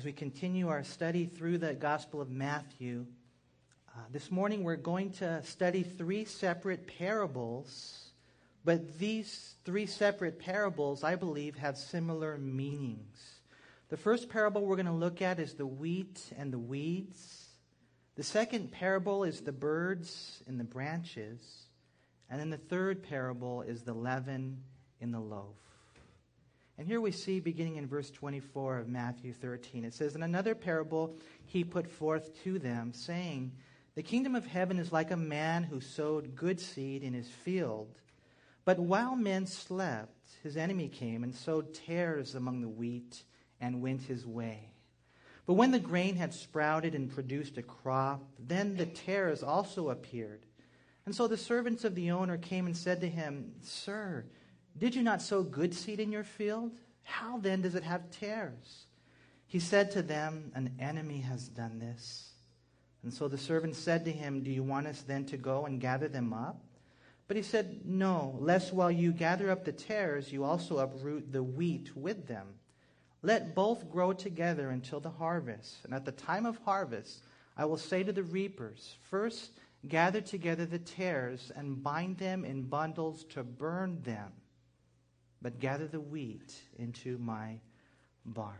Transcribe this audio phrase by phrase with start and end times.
[0.00, 3.04] as we continue our study through the Gospel of Matthew.
[3.94, 8.12] Uh, this morning we're going to study three separate parables,
[8.64, 13.42] but these three separate parables, I believe, have similar meanings.
[13.90, 17.48] The first parable we're going to look at is the wheat and the weeds.
[18.16, 21.66] The second parable is the birds and the branches.
[22.30, 24.62] And then the third parable is the leaven
[24.98, 25.69] in the loaf.
[26.80, 30.54] And here we see, beginning in verse 24 of Matthew 13, it says, In another
[30.54, 33.52] parable he put forth to them, saying,
[33.96, 37.98] The kingdom of heaven is like a man who sowed good seed in his field.
[38.64, 43.24] But while men slept, his enemy came and sowed tares among the wheat
[43.60, 44.72] and went his way.
[45.44, 50.46] But when the grain had sprouted and produced a crop, then the tares also appeared.
[51.04, 54.24] And so the servants of the owner came and said to him, Sir,
[54.78, 56.72] did you not sow good seed in your field?
[57.02, 58.86] How then does it have tares?
[59.46, 62.30] He said to them, An enemy has done this.
[63.02, 65.80] And so the servants said to him, Do you want us then to go and
[65.80, 66.62] gather them up?
[67.26, 71.42] But he said, No, lest while you gather up the tares, you also uproot the
[71.42, 72.46] wheat with them.
[73.22, 75.84] Let both grow together until the harvest.
[75.84, 77.22] And at the time of harvest,
[77.56, 79.50] I will say to the reapers, First
[79.88, 84.32] gather together the tares and bind them in bundles to burn them
[85.42, 87.60] but gather the wheat into my
[88.24, 88.56] barn.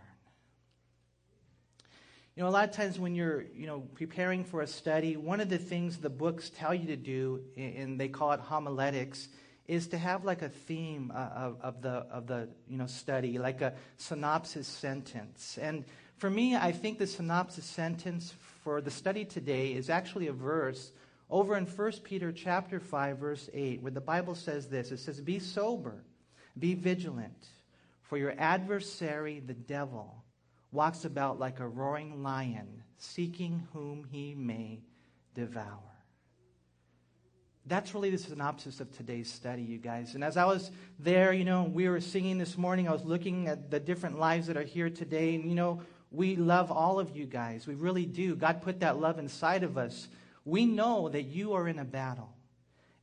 [2.36, 5.40] You know, a lot of times when you're, you know, preparing for a study, one
[5.40, 9.28] of the things the books tell you to do, and they call it homiletics,
[9.66, 13.38] is to have like a theme uh, of, of the of the you know study,
[13.38, 15.58] like a synopsis sentence.
[15.60, 15.84] And
[16.16, 20.92] for me, I think the synopsis sentence for the study today is actually a verse
[21.28, 24.90] over in 1 Peter chapter 5 verse 8 where the Bible says this.
[24.90, 26.02] It says, "Be sober,
[26.58, 27.46] be vigilant,
[28.02, 30.24] for your adversary, the devil,
[30.72, 34.80] walks about like a roaring lion, seeking whom he may
[35.34, 35.78] devour.
[37.66, 40.14] That's really the synopsis of today's study, you guys.
[40.14, 43.48] And as I was there, you know, we were singing this morning, I was looking
[43.48, 45.34] at the different lives that are here today.
[45.34, 47.66] And, you know, we love all of you guys.
[47.66, 48.34] We really do.
[48.34, 50.08] God put that love inside of us.
[50.44, 52.34] We know that you are in a battle.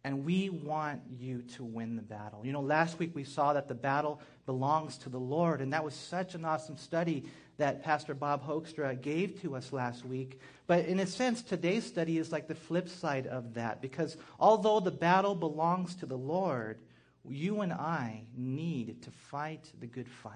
[0.08, 2.46] And we want you to win the battle.
[2.46, 5.84] You know, last week we saw that the battle belongs to the Lord, and that
[5.84, 7.26] was such an awesome study
[7.58, 10.40] that Pastor Bob Hoekstra gave to us last week.
[10.66, 14.80] But in a sense, today's study is like the flip side of that, because although
[14.80, 16.80] the battle belongs to the Lord,
[17.28, 20.32] you and I need to fight the good fight.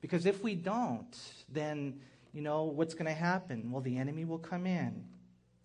[0.00, 1.14] Because if we don't,
[1.50, 2.00] then,
[2.32, 3.70] you know, what's going to happen?
[3.70, 5.11] Well, the enemy will come in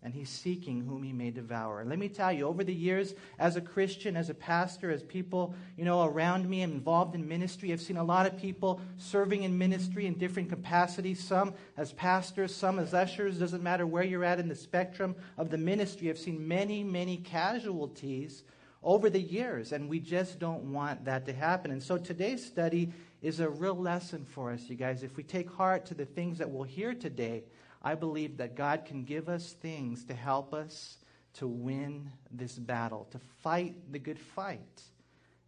[0.04, 1.82] and he's seeking whom he may devour.
[1.82, 5.04] And let me tell you, over the years, as a Christian, as a pastor, as
[5.04, 7.74] people, you know, around me, involved in ministry.
[7.74, 12.54] I've seen a lot of people serving in ministry in different capacities, some as pastors,
[12.54, 13.40] some as ushers.
[13.40, 16.10] Doesn't matter where you're at in the spectrum of the ministry.
[16.10, 18.44] I've seen many, many casualties
[18.84, 21.72] over the years, and we just don't want that to happen.
[21.72, 25.02] And so today's study is a real lesson for us, you guys.
[25.02, 27.44] If we take heart to the things that we'll hear today,
[27.82, 30.98] I believe that God can give us things to help us
[31.36, 34.82] to win this battle, to fight the good fight,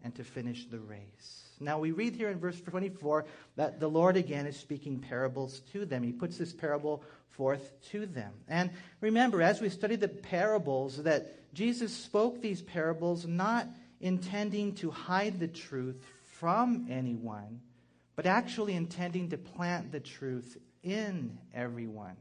[0.04, 1.50] and to finish the race.
[1.60, 3.26] Now, we read here in verse 24
[3.58, 6.04] that the Lord again is speaking parables to them.
[6.04, 8.32] He puts this parable forth to them.
[8.48, 13.68] And remember, as we study the parables, that Jesus spoke these parables not
[14.00, 17.60] intending to hide the truth from anyone,
[18.16, 22.16] but actually intending to plant the truth in everyone.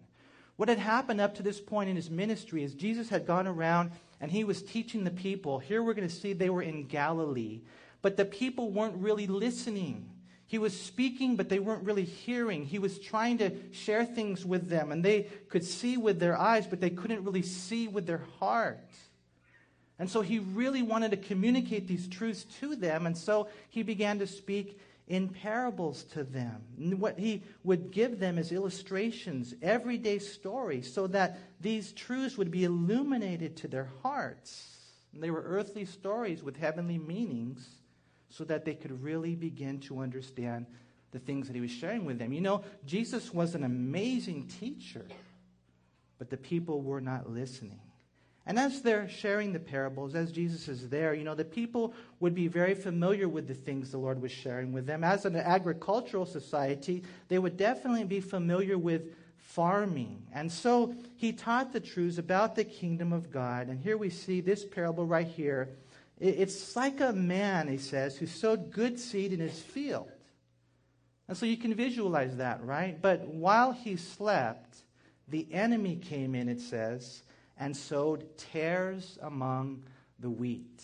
[0.57, 3.93] What had happened up to this point in his ministry is Jesus had gone around
[4.21, 5.59] and he was teaching the people.
[5.59, 7.61] Here we're going to see they were in Galilee,
[8.03, 10.11] but the people weren't really listening.
[10.49, 12.65] He was speaking, but they weren't really hearing.
[12.65, 16.67] He was trying to share things with them, and they could see with their eyes,
[16.67, 18.81] but they couldn't really see with their heart.
[19.99, 24.19] And so he really wanted to communicate these truths to them, and so he began
[24.21, 26.63] to speak in parables to them.
[26.99, 32.65] What he would give them is illustrations, everyday stories, so that these truths would be
[32.65, 34.77] illuminated to their hearts.
[35.13, 37.67] And they were earthly stories with heavenly meanings,
[38.31, 40.67] so that they could really begin to understand
[41.13, 42.33] the things that he was sharing with them.
[42.33, 45.07] You know, Jesus was an amazing teacher,
[46.19, 47.81] but the people were not listening.
[48.49, 52.35] And as they're sharing the parables, as Jesus is there, you know, the people would
[52.35, 55.05] be very familiar with the things the Lord was sharing with them.
[55.05, 60.23] As an agricultural society, they would definitely be familiar with farming.
[60.33, 63.69] And so he taught the truths about the kingdom of God.
[63.69, 65.69] And here we see this parable right here.
[66.19, 70.11] It's like a man, he says, who sowed good seed in his field.
[71.29, 73.01] And so you can visualize that, right?
[73.01, 74.79] But while he slept,
[75.29, 77.23] the enemy came in, it says,
[77.59, 79.85] and sowed tares among
[80.19, 80.83] the wheat.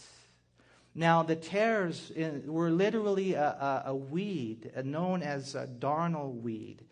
[0.94, 6.40] Now, the tares eh, were literally a, a, a weed eh, known as a darnel
[6.40, 6.84] weed.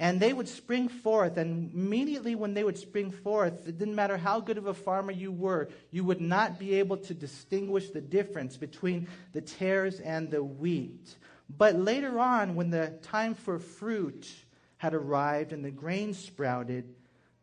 [0.00, 4.16] And they would spring forth, and immediately when they would spring forth, it didn't matter
[4.16, 8.00] how good of a farmer you were, you would not be able to distinguish the
[8.00, 11.16] difference between the tares and the wheat.
[11.50, 14.32] But later on, when the time for fruit
[14.76, 16.94] had arrived and the grain sprouted,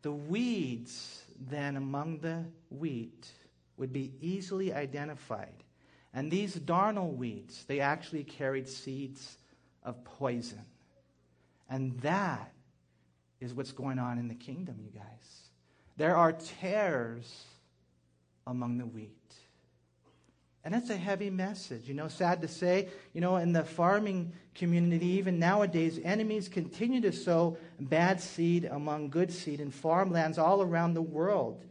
[0.01, 3.29] the weeds then among the wheat
[3.77, 5.63] would be easily identified.
[6.13, 9.37] And these darnel weeds, they actually carried seeds
[9.83, 10.65] of poison.
[11.69, 12.53] And that
[13.41, 15.49] is what's going on in the kingdom, you guys.
[15.97, 17.45] There are tares
[18.47, 19.11] among the wheat.
[20.63, 21.87] And that's a heavy message.
[21.87, 27.01] You know, sad to say, you know, in the farming community, even nowadays, enemies continue
[27.01, 31.63] to sow bad seed among good seed in farmlands all around the world.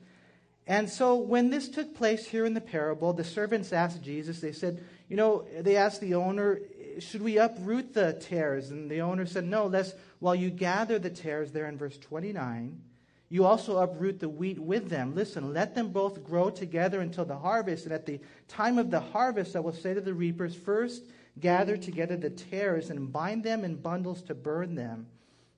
[0.67, 4.53] And so when this took place here in the parable, the servants asked Jesus, they
[4.53, 6.61] said, you know, they asked the owner,
[7.01, 8.71] should we uproot the tares?
[8.71, 12.81] And the owner said, no, lest while you gather the tares there in verse 29,
[13.29, 15.15] you also uproot the wheat with them.
[15.15, 17.85] Listen, let them both grow together until the harvest.
[17.85, 21.03] And at the time of the harvest, I will say to the reapers, first
[21.41, 25.07] gather together the tares and bind them in bundles to burn them,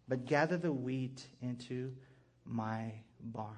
[0.08, 1.92] but gather the wheat into
[2.44, 3.54] my barn.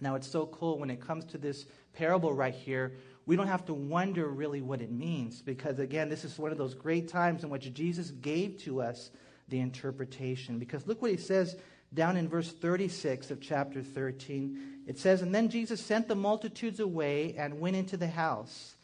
[0.00, 2.92] Now, it's so cool when it comes to this parable right here.
[3.24, 6.58] We don't have to wonder really what it means because, again, this is one of
[6.58, 9.10] those great times in which Jesus gave to us
[9.48, 10.58] the interpretation.
[10.58, 11.56] Because look what he says
[11.94, 14.82] down in verse 36 of chapter 13.
[14.86, 18.75] It says, And then Jesus sent the multitudes away and went into the house.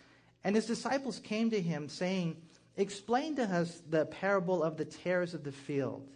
[0.45, 2.37] And his disciples came to him, saying,
[2.77, 6.09] Explain to us the parable of the tares of the field.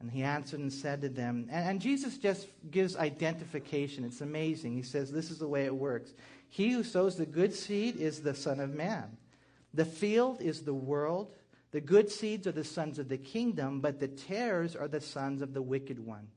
[0.00, 4.04] And he answered and said to them, and, and, Jesus just gives identification.
[4.04, 4.74] It's amazing.
[4.74, 6.12] He says, This is the way it works.
[6.48, 9.16] He who sows the good seed is the Son of Man.
[9.74, 11.34] The field is the world.
[11.72, 15.42] The good seeds are the sons of the kingdom, but the tares are the sons
[15.42, 16.28] of the wicked one.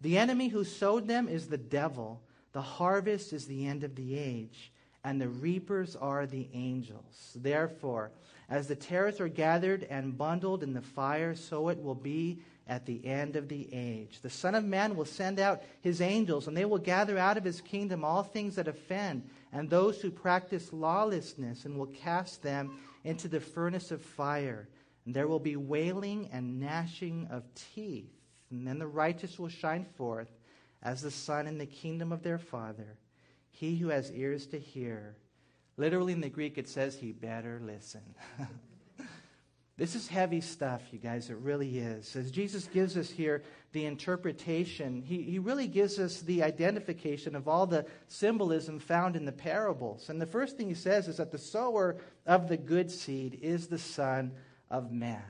[0.00, 2.22] The enemy who sowed them is the devil.
[2.52, 4.72] The harvest is the end of the age,
[5.04, 7.32] and the reapers are the angels.
[7.34, 8.10] Therefore,
[8.48, 12.86] as the tares are gathered and bundled in the fire, so it will be at
[12.86, 14.20] the end of the age.
[14.20, 17.44] The Son of Man will send out his angels, and they will gather out of
[17.44, 22.78] his kingdom all things that offend, and those who practice lawlessness, and will cast them
[23.04, 24.68] into the furnace of fire.
[25.06, 27.42] And there will be wailing and gnashing of
[27.74, 28.12] teeth.
[28.50, 30.30] And then the righteous will shine forth
[30.82, 32.96] as the sun in the kingdom of their Father.
[33.50, 35.16] He who has ears to hear.
[35.76, 38.02] Literally in the Greek, it says he better listen.
[39.80, 41.30] This is heavy stuff, you guys.
[41.30, 42.14] It really is.
[42.14, 43.42] As Jesus gives us here
[43.72, 49.24] the interpretation, he, he really gives us the identification of all the symbolism found in
[49.24, 50.10] the parables.
[50.10, 53.68] And the first thing he says is that the sower of the good seed is
[53.68, 54.32] the Son
[54.70, 55.22] of Man.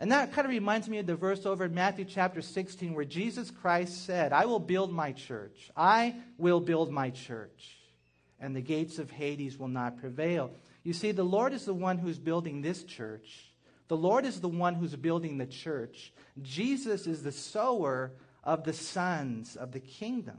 [0.00, 3.04] And that kind of reminds me of the verse over in Matthew chapter 16 where
[3.04, 5.70] Jesus Christ said, I will build my church.
[5.76, 7.76] I will build my church.
[8.38, 10.52] And the gates of Hades will not prevail.
[10.84, 13.52] You see, the Lord is the one who's building this church.
[13.88, 16.12] The Lord is the one who's building the church.
[16.42, 18.12] Jesus is the sower
[18.44, 20.38] of the sons of the kingdom.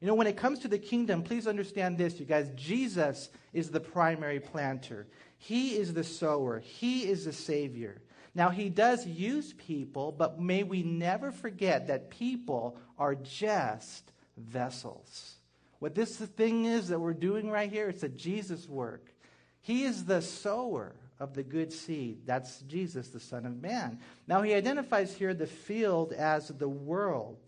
[0.00, 2.50] You know, when it comes to the kingdom, please understand this, you guys.
[2.54, 5.06] Jesus is the primary planter,
[5.38, 8.02] He is the sower, He is the Savior.
[8.38, 15.34] Now, He does use people, but may we never forget that people are just vessels.
[15.80, 19.12] What this thing is that we're doing right here, it's a Jesus work.
[19.60, 22.26] He is the sower of the good seed.
[22.26, 23.98] That's Jesus, the Son of Man.
[24.28, 27.40] Now, he identifies here the field as the world.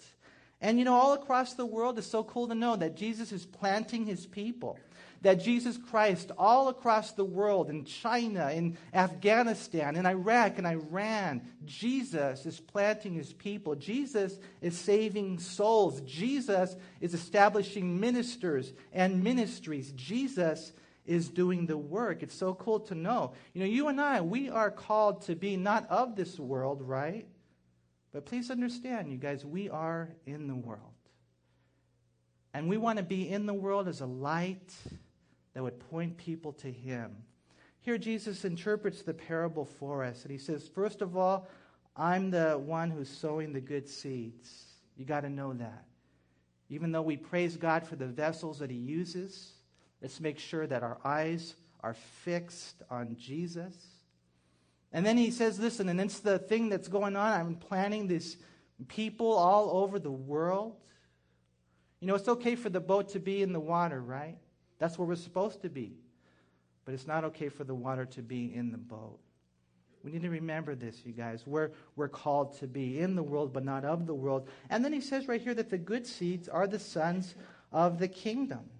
[0.61, 3.47] And you know, all across the world, it's so cool to know that Jesus is
[3.47, 4.77] planting his people.
[5.23, 11.43] That Jesus Christ, all across the world, in China, in Afghanistan, in Iraq, and Iran,
[11.67, 13.75] Jesus is planting his people.
[13.75, 16.01] Jesus is saving souls.
[16.03, 19.93] Jesus is establishing ministers and ministries.
[19.93, 20.73] Jesus
[21.05, 22.23] is doing the work.
[22.23, 23.33] It's so cool to know.
[23.53, 27.27] You know, you and I, we are called to be not of this world, right?
[28.13, 30.81] But please understand, you guys, we are in the world.
[32.53, 34.73] And we want to be in the world as a light
[35.61, 37.15] that would point people to Him.
[37.83, 40.23] Here, Jesus interprets the parable for us.
[40.23, 41.49] And He says, first of all,
[41.95, 44.65] I'm the one who's sowing the good seeds.
[44.97, 45.85] You got to know that.
[46.71, 49.53] Even though we praise God for the vessels that He uses,
[50.01, 53.75] Let's make sure that our eyes are fixed on Jesus.
[54.93, 57.33] And then he says, listen, and it's the thing that's going on.
[57.33, 58.39] I'm planning these
[58.89, 60.75] people all over the world.
[62.01, 64.39] You know, it's okay for the boat to be in the water, right?
[64.81, 65.93] That's where we're supposed to be.
[66.85, 69.21] But it's not okay for the water to be in the boat.
[70.03, 71.47] We need to remember this, you guys.
[71.47, 74.49] We're, we're called to be in the world, but not of the world.
[74.71, 77.35] And then he says right here that the good seeds are the sons
[77.71, 78.71] of the kingdom.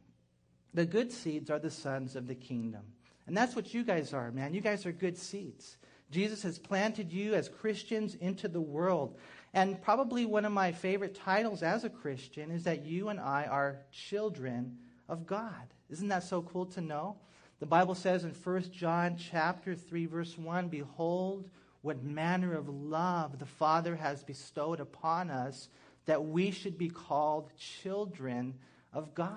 [0.73, 2.83] The good seeds are the sons of the kingdom.
[3.27, 4.55] And that's what you guys are, man.
[4.55, 5.77] You guys are good seeds.
[6.11, 9.17] Jesus has planted you as Christians into the world.
[9.53, 13.45] And probably one of my favorite titles as a Christian is that you and I
[13.45, 14.79] are children
[15.09, 15.75] of God.
[15.91, 17.17] Isn't that so cool to know?
[17.59, 21.51] The Bible says in 1 John chapter 3 verse 1, behold
[21.83, 25.69] what manner of love the Father has bestowed upon us
[26.07, 28.55] that we should be called children
[28.93, 29.37] of God.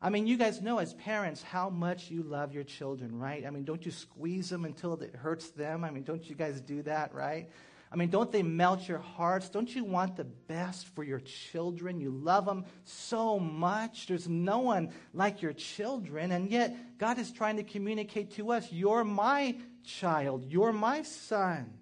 [0.00, 3.46] I mean, you guys know as parents how much you love your children, right?
[3.46, 5.82] I mean, don't you squeeze them until it hurts them?
[5.82, 7.48] I mean, don't you guys do that, right?
[7.94, 9.48] I mean, don't they melt your hearts?
[9.48, 12.00] Don't you want the best for your children?
[12.00, 14.08] You love them so much.
[14.08, 16.32] There's no one like your children.
[16.32, 21.72] And yet, God is trying to communicate to us you're my child, you're my son,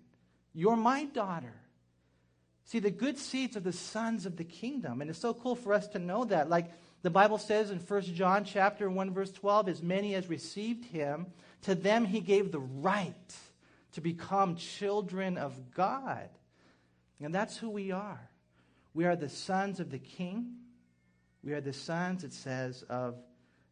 [0.53, 1.55] you're my daughter.
[2.67, 5.01] See, the good seeds are the sons of the kingdom.
[5.01, 6.51] And it's so cool for us to know that.
[6.51, 10.85] Like, the Bible says in 1 John chapter 1 verse 12, as many as received
[10.85, 11.29] him,
[11.63, 13.35] to them he gave the right
[13.93, 16.29] to become children of God.
[17.21, 18.29] And that's who we are.
[18.95, 20.57] We are the sons of the king.
[21.43, 23.17] We are the sons, it says, of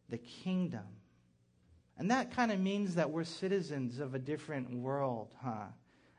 [0.09, 0.85] the kingdom.
[1.97, 5.65] And that kind of means that we're citizens of a different world, huh?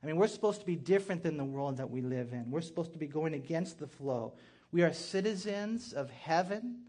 [0.03, 2.51] I mean, we're supposed to be different than the world that we live in.
[2.51, 4.35] We're supposed to be going against the flow.
[4.73, 6.83] We are citizens of heaven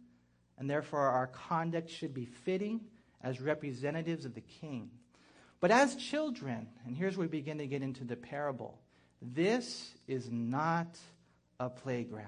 [0.57, 2.81] and therefore our conduct should be fitting
[3.21, 4.89] as representatives of the king.
[5.63, 8.81] But as children, and here's where we begin to get into the parable
[9.21, 10.99] this is not
[11.57, 12.27] a playground,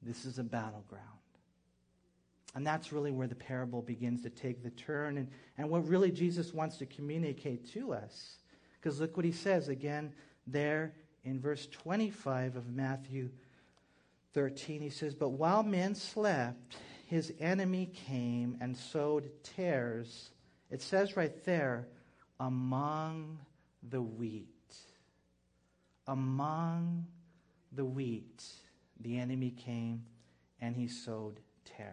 [0.00, 1.04] this is a battleground.
[2.54, 5.28] And that's really where the parable begins to take the turn and,
[5.58, 8.38] and what really Jesus wants to communicate to us.
[8.80, 10.14] Because look what he says again
[10.46, 13.28] there in verse 25 of Matthew
[14.32, 20.30] 13, he says, But while men slept, his enemy came and sowed tares.
[20.70, 21.86] It says right there,
[22.40, 23.38] among
[23.82, 24.48] the wheat.
[26.06, 27.06] Among
[27.72, 28.44] the wheat,
[29.00, 30.04] the enemy came
[30.60, 31.92] and he sowed tares.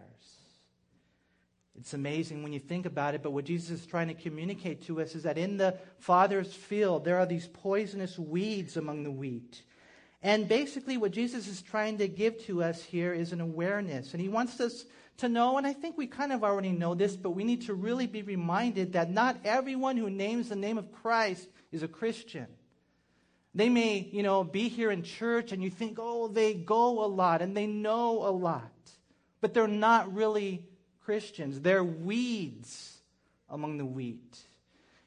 [1.76, 5.00] It's amazing when you think about it, but what Jesus is trying to communicate to
[5.00, 9.62] us is that in the Father's field, there are these poisonous weeds among the wheat.
[10.22, 14.12] And basically, what Jesus is trying to give to us here is an awareness.
[14.12, 14.84] And he wants us
[15.18, 17.74] to know, and I think we kind of already know this, but we need to
[17.74, 22.46] really be reminded that not everyone who names the name of Christ is a Christian.
[23.54, 27.06] They may, you know, be here in church and you think, oh, they go a
[27.06, 28.72] lot and they know a lot,
[29.40, 30.66] but they're not really
[31.04, 31.60] Christians.
[31.60, 32.98] They're weeds
[33.48, 34.38] among the wheat.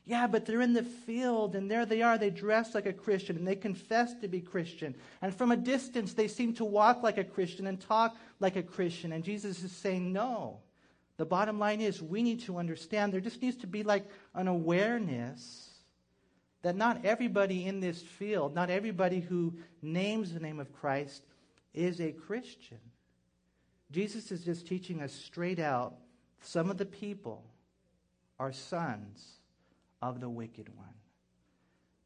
[0.08, 2.18] Yeah, but they're in the field and there they are.
[2.18, 4.96] They dress like a Christian and they confess to be Christian.
[5.22, 8.64] And from a distance, they seem to walk like a Christian and talk like a
[8.64, 9.12] Christian.
[9.12, 10.62] And Jesus is saying, no.
[11.18, 14.48] The bottom line is we need to understand there just needs to be like an
[14.48, 15.72] awareness
[16.62, 21.22] that not everybody in this field, not everybody who names the name of Christ
[21.74, 22.80] is a Christian.
[23.92, 25.96] Jesus is just teaching us straight out
[26.40, 27.44] some of the people
[28.40, 29.37] are sons
[30.02, 30.88] of the wicked one.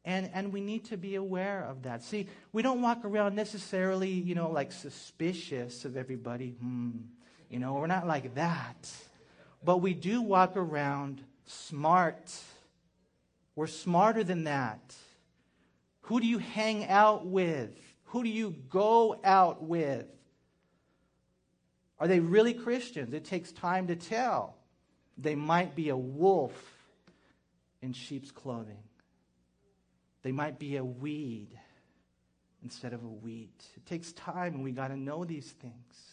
[0.04, 2.02] And, and we need to be aware of that.
[2.02, 6.50] See, we don't walk around necessarily, you know, like suspicious of everybody.
[6.60, 6.90] Hmm,
[7.48, 8.90] you know, we're not like that.
[9.64, 12.32] But we do walk around smart.
[13.54, 14.94] We're smarter than that.
[16.02, 17.70] Who do you hang out with?
[18.06, 20.06] Who do you go out with?
[22.00, 23.14] Are they really Christians?
[23.14, 24.56] It takes time to tell.
[25.16, 26.52] They might be a wolf
[27.82, 28.82] in sheep's clothing.
[30.22, 31.50] They might be a weed
[32.62, 33.64] instead of a wheat.
[33.76, 36.12] It takes time, and we got to know these things.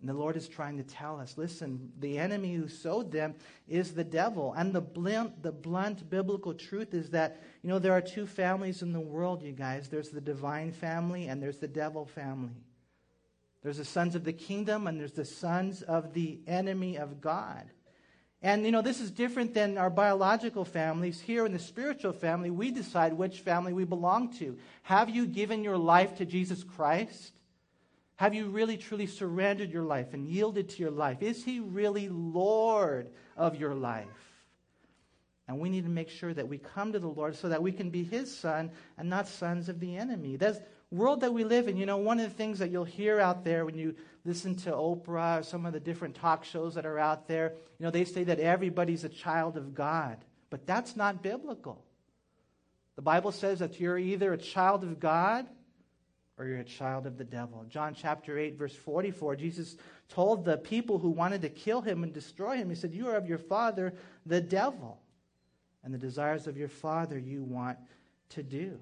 [0.00, 3.34] And the Lord is trying to tell us listen, the enemy who sowed them
[3.66, 4.52] is the devil.
[4.54, 8.82] And the blunt, the blunt biblical truth is that, you know, there are two families
[8.82, 9.88] in the world, you guys.
[9.88, 12.66] There's the divine family and there's the devil family.
[13.62, 17.64] There's the sons of the kingdom and there's the sons of the enemy of God.
[18.44, 21.18] And, you know, this is different than our biological families.
[21.18, 24.58] Here in the spiritual family, we decide which family we belong to.
[24.82, 27.32] Have you given your life to Jesus Christ?
[28.16, 31.22] Have you really truly surrendered your life and yielded to your life?
[31.22, 34.06] Is He really Lord of your life?
[35.48, 37.72] And we need to make sure that we come to the Lord so that we
[37.72, 40.36] can be his son and not sons of the enemy.
[40.36, 40.58] That's
[40.94, 41.76] world that we live in.
[41.76, 44.70] You know, one of the things that you'll hear out there when you listen to
[44.70, 48.04] Oprah or some of the different talk shows that are out there, you know, they
[48.04, 50.24] say that everybody's a child of God.
[50.50, 51.84] But that's not biblical.
[52.96, 55.46] The Bible says that you're either a child of God
[56.38, 57.64] or you're a child of the devil.
[57.68, 59.76] John chapter 8, verse 44, Jesus
[60.08, 63.16] told the people who wanted to kill him and destroy him, He said, You are
[63.16, 63.94] of your father,
[64.26, 65.00] the devil,
[65.82, 67.78] and the desires of your father you want
[68.30, 68.78] to do.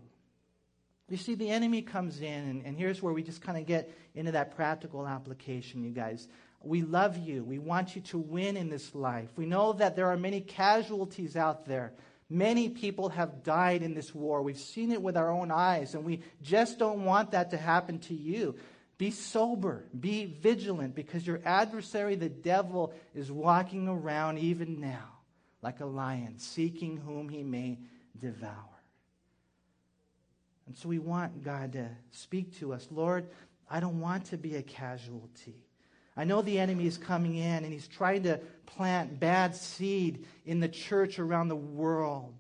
[1.13, 3.97] You see, the enemy comes in, and, and here's where we just kind of get
[4.15, 6.27] into that practical application, you guys.
[6.63, 7.45] We love you.
[7.45, 9.29] We want you to win in this life.
[9.37, 11.93] We know that there are many casualties out there
[12.33, 14.41] Many people have died in this war.
[14.41, 17.99] We've seen it with our own eyes, and we just don't want that to happen
[18.01, 18.55] to you.
[18.97, 25.11] Be sober, be vigilant, because your adversary, the devil, is walking around even now
[25.61, 27.79] like a lion, seeking whom he may
[28.19, 28.72] devour.
[30.67, 33.29] And so we want God to speak to us Lord,
[33.69, 35.57] I don't want to be a casualty.
[36.17, 40.61] I know the enemy is coming in and he's trying to plant bad seed in
[40.61, 42.35] the church around the world.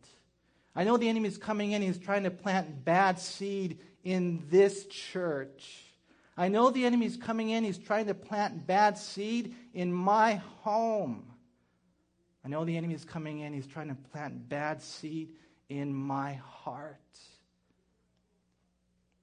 [0.75, 4.45] I know the enemy is coming in and he's trying to plant bad seed in
[4.51, 5.85] this church.
[6.37, 10.37] I know the enemy is coming in, he's trying to plant bad seed in my
[10.63, 11.25] home.
[12.45, 15.31] I know the enemy is coming in, he's trying to plant bad seed
[15.69, 16.99] in my heart.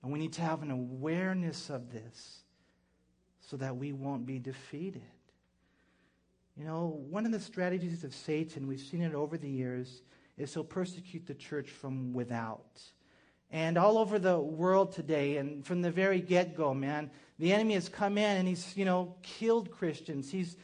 [0.01, 2.44] And we need to have an awareness of this
[3.41, 5.01] so that we won't be defeated.
[6.56, 10.01] You know, one of the strategies of Satan, we've seen it over the years,
[10.38, 12.82] is he'll persecute the church from without.
[13.51, 17.74] And all over the world today, and from the very get go, man, the enemy
[17.74, 20.29] has come in and he's, you know, killed Christians.
[20.29, 20.56] He's,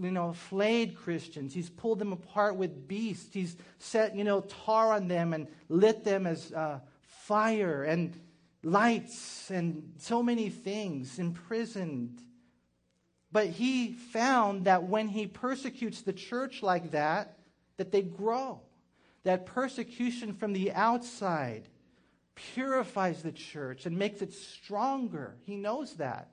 [0.00, 1.54] you know, flayed Christians.
[1.54, 3.32] He's pulled them apart with beasts.
[3.32, 7.84] He's set, you know, tar on them and lit them as uh, fire.
[7.84, 8.20] And
[8.62, 12.20] lights and so many things, imprisoned.
[13.32, 17.38] But he found that when he persecutes the church like that,
[17.76, 18.60] that they grow.
[19.24, 21.68] That persecution from the outside
[22.34, 25.36] purifies the church and makes it stronger.
[25.44, 26.30] He knows that.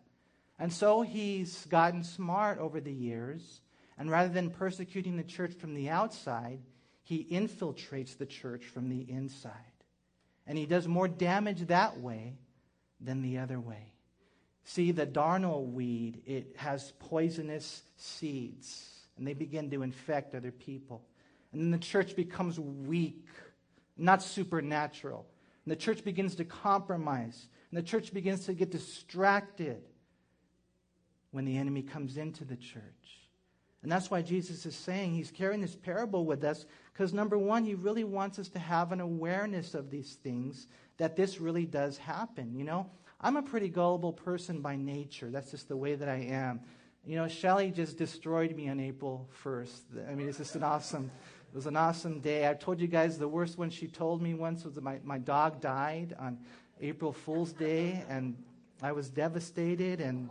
[0.59, 3.61] And so he's gotten smart over the years.
[3.97, 6.59] And rather than persecuting the church from the outside,
[7.03, 9.53] he infiltrates the church from the inside.
[10.47, 12.37] And he does more damage that way
[13.01, 13.93] than the other way.
[14.63, 21.03] See, the darnel weed, it has poisonous seeds, and they begin to infect other people.
[21.51, 23.27] And then the church becomes weak,
[23.97, 25.25] not supernatural.
[25.65, 29.81] And the church begins to compromise, and the church begins to get distracted
[31.31, 33.26] when the enemy comes into the church.
[33.83, 37.63] And that's why Jesus is saying he's carrying this parable with us because, number one,
[37.63, 41.97] he really wants us to have an awareness of these things, that this really does
[41.97, 42.55] happen.
[42.55, 42.89] You know,
[43.21, 45.29] I'm a pretty gullible person by nature.
[45.29, 46.61] That's just the way that I am.
[47.05, 50.09] You know, Shelly just destroyed me on April 1st.
[50.09, 51.11] I mean, it's just an awesome,
[51.51, 52.49] it was an awesome day.
[52.49, 55.19] I told you guys the worst one she told me once was that my, my
[55.19, 56.39] dog died on
[56.81, 58.35] April Fool's Day, and
[58.81, 60.01] I was devastated.
[60.01, 60.29] And,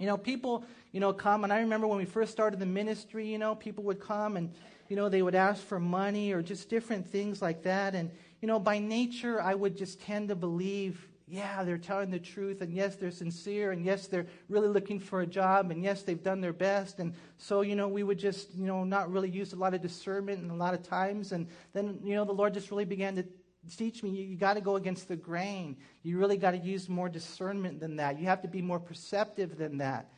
[0.00, 3.28] you know, people, you know, come, and I remember when we first started the ministry,
[3.28, 4.52] you know, people would come and,
[4.88, 7.94] you know, they would ask for money or just different things like that.
[7.94, 8.10] And,
[8.40, 12.62] you know, by nature, I would just tend to believe, yeah, they're telling the truth.
[12.62, 13.72] And yes, they're sincere.
[13.72, 15.70] And yes, they're really looking for a job.
[15.70, 16.98] And yes, they've done their best.
[16.98, 19.82] And so, you know, we would just, you know, not really use a lot of
[19.82, 21.32] discernment and a lot of times.
[21.32, 23.24] And then, you know, the Lord just really began to
[23.76, 25.76] teach me you, you got to go against the grain.
[26.02, 28.18] You really got to use more discernment than that.
[28.18, 30.10] You have to be more perceptive than that.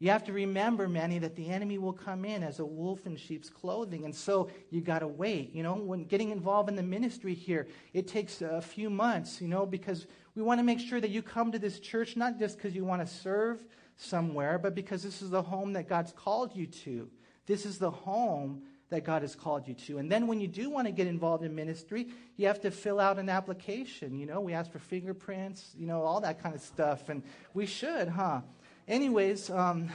[0.00, 3.16] You have to remember, Manny, that the enemy will come in as a wolf in
[3.16, 4.04] sheep's clothing.
[4.04, 5.52] And so you got to wait.
[5.52, 9.48] You know, when getting involved in the ministry here, it takes a few months, you
[9.48, 10.06] know, because
[10.36, 12.84] we want to make sure that you come to this church not just because you
[12.84, 13.64] want to serve
[13.96, 17.10] somewhere, but because this is the home that God's called you to.
[17.46, 19.98] This is the home that God has called you to.
[19.98, 23.00] And then when you do want to get involved in ministry, you have to fill
[23.00, 24.18] out an application.
[24.18, 27.08] You know, we ask for fingerprints, you know, all that kind of stuff.
[27.08, 27.22] And
[27.52, 28.40] we should, huh?
[28.88, 29.90] anyways, um,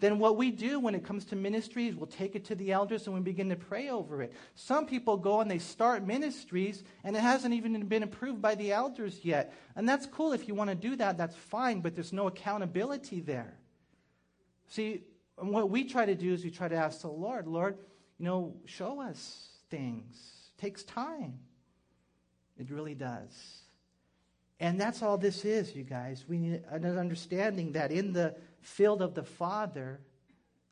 [0.00, 3.06] then what we do when it comes to ministries, we'll take it to the elders
[3.06, 4.32] and we begin to pray over it.
[4.54, 8.72] Some people go and they start ministries and it hasn't even been approved by the
[8.72, 9.52] elders yet.
[9.74, 13.20] And that's cool if you want to do that, that's fine, but there's no accountability
[13.20, 13.54] there.
[14.68, 15.02] See,
[15.36, 17.78] what we try to do is we try to ask the Lord, Lord,
[18.18, 20.16] you know, show us things.
[20.56, 21.38] It takes time.
[22.58, 23.62] It really does.
[24.60, 26.24] And that's all this is, you guys.
[26.28, 30.00] We need an understanding that in the field of the Father,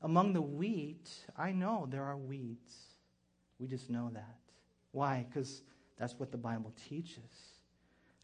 [0.02, 2.74] among the wheat, I know there are weeds.
[3.60, 4.38] We just know that.
[4.90, 5.24] Why?
[5.28, 5.62] Because
[5.96, 7.20] that's what the Bible teaches.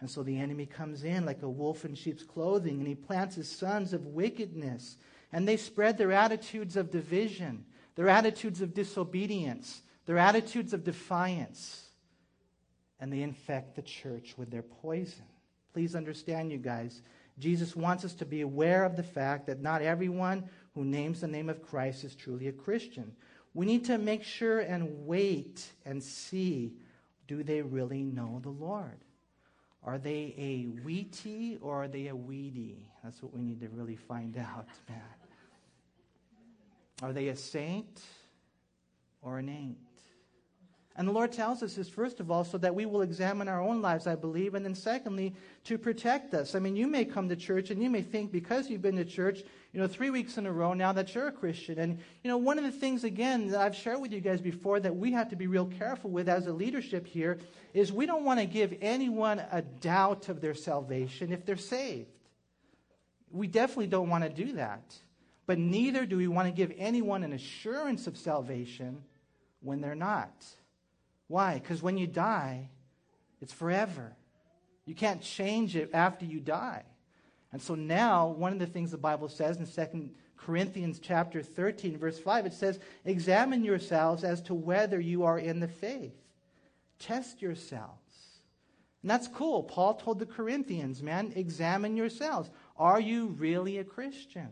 [0.00, 3.36] And so the enemy comes in like a wolf in sheep's clothing, and he plants
[3.36, 4.96] his sons of wickedness.
[5.32, 11.86] And they spread their attitudes of division, their attitudes of disobedience, their attitudes of defiance.
[13.00, 15.24] And they infect the church with their poison.
[15.72, 17.02] Please understand, you guys,
[17.38, 21.26] Jesus wants us to be aware of the fact that not everyone who names the
[21.26, 23.12] name of Christ is truly a Christian.
[23.54, 26.74] We need to make sure and wait and see
[27.26, 28.98] do they really know the Lord?
[29.84, 32.86] Are they a wheatie or are they a weedy?
[33.02, 35.21] That's what we need to really find out, man.
[37.02, 38.00] Are they a saint
[39.20, 39.78] or an ain't?
[40.94, 43.62] And the Lord tells us this, first of all, so that we will examine our
[43.62, 45.34] own lives, I believe, and then secondly,
[45.64, 46.54] to protect us.
[46.54, 49.04] I mean, you may come to church and you may think because you've been to
[49.06, 51.78] church, you know, three weeks in a row now that you're a Christian.
[51.78, 54.80] And, you know, one of the things, again, that I've shared with you guys before
[54.80, 57.38] that we have to be real careful with as a leadership here
[57.72, 62.10] is we don't want to give anyone a doubt of their salvation if they're saved.
[63.30, 64.94] We definitely don't want to do that.
[65.46, 69.02] But neither do we want to give anyone an assurance of salvation
[69.60, 70.44] when they're not.
[71.28, 71.54] Why?
[71.54, 72.68] Because when you die,
[73.40, 74.12] it's forever.
[74.84, 76.84] You can't change it after you die.
[77.52, 81.98] And so now, one of the things the Bible says in 2 Corinthians chapter 13,
[81.98, 86.14] verse 5, it says, Examine yourselves as to whether you are in the faith.
[86.98, 87.98] Test yourselves.
[89.02, 89.62] And that's cool.
[89.64, 92.50] Paul told the Corinthians, man, examine yourselves.
[92.76, 94.48] Are you really a Christian?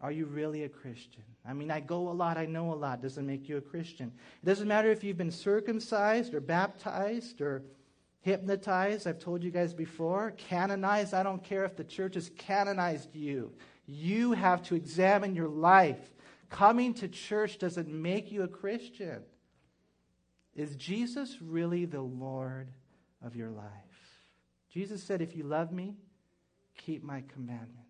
[0.00, 1.24] Are you really a Christian?
[1.46, 4.12] I mean, I go a lot, I know a lot, doesn't make you a Christian.
[4.42, 7.64] It doesn't matter if you've been circumcised or baptized or
[8.20, 11.14] hypnotized, I've told you guys before, canonized.
[11.14, 13.52] I don't care if the church has canonized you.
[13.86, 16.12] You have to examine your life.
[16.50, 19.22] Coming to church doesn't make you a Christian.
[20.54, 22.68] Is Jesus really the Lord
[23.24, 23.64] of your life?
[24.70, 25.96] Jesus said, If you love me,
[26.76, 27.87] keep my commandments.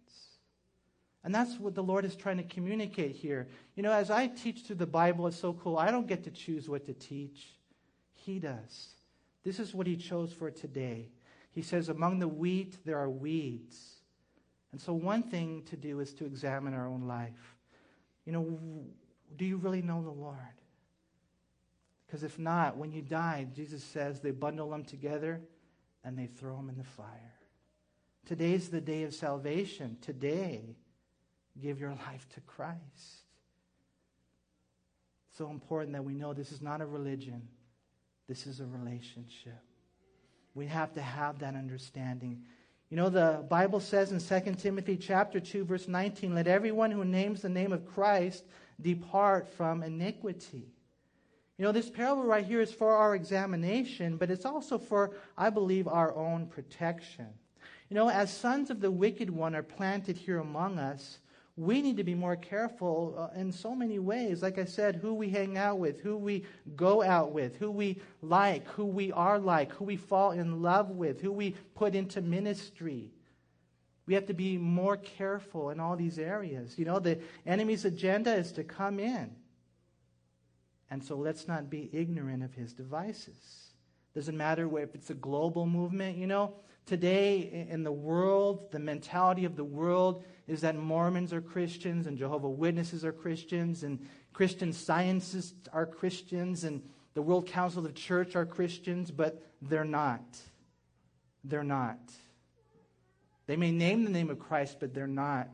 [1.24, 3.48] And that's what the Lord is trying to communicate here.
[3.74, 5.76] You know, as I teach through the Bible, it's so cool.
[5.76, 7.58] I don't get to choose what to teach,
[8.14, 8.88] He does.
[9.44, 11.08] This is what He chose for today.
[11.50, 13.96] He says, Among the wheat, there are weeds.
[14.70, 17.56] And so, one thing to do is to examine our own life.
[18.24, 18.58] You know,
[19.36, 20.36] do you really know the Lord?
[22.06, 25.40] Because if not, when you die, Jesus says they bundle them together
[26.04, 27.34] and they throw them in the fire.
[28.24, 29.98] Today's the day of salvation.
[30.00, 30.76] Today
[31.60, 32.78] give your life to Christ.
[35.28, 37.42] It's So important that we know this is not a religion,
[38.28, 39.58] this is a relationship.
[40.54, 42.42] We have to have that understanding.
[42.90, 47.04] You know, the Bible says in 2 Timothy chapter 2, verse 19, let everyone who
[47.04, 48.44] names the name of Christ
[48.80, 50.72] depart from iniquity.
[51.58, 55.50] You know, this parable right here is for our examination, but it's also for, I
[55.50, 57.26] believe, our own protection.
[57.90, 61.18] You know, as sons of the wicked one are planted here among us,
[61.58, 64.42] we need to be more careful uh, in so many ways.
[64.42, 66.44] Like I said, who we hang out with, who we
[66.76, 70.90] go out with, who we like, who we are like, who we fall in love
[70.90, 73.10] with, who we put into ministry.
[74.06, 76.78] We have to be more careful in all these areas.
[76.78, 79.34] You know, the enemy's agenda is to come in.
[80.90, 83.72] And so let's not be ignorant of his devices.
[84.14, 86.54] Doesn't matter if it's a global movement, you know.
[86.88, 92.16] Today in the world, the mentality of the world is that Mormons are Christians and
[92.16, 98.00] Jehovah Witnesses are Christians and Christian scientists are Christians and the World Council of the
[98.00, 100.38] Church are Christians, but they're not.
[101.44, 101.98] They're not.
[103.46, 105.50] They may name the name of Christ, but they're not.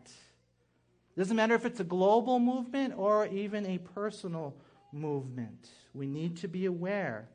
[1.16, 4.54] It doesn't matter if it's a global movement or even a personal
[4.92, 5.68] movement.
[5.94, 7.28] We need to be aware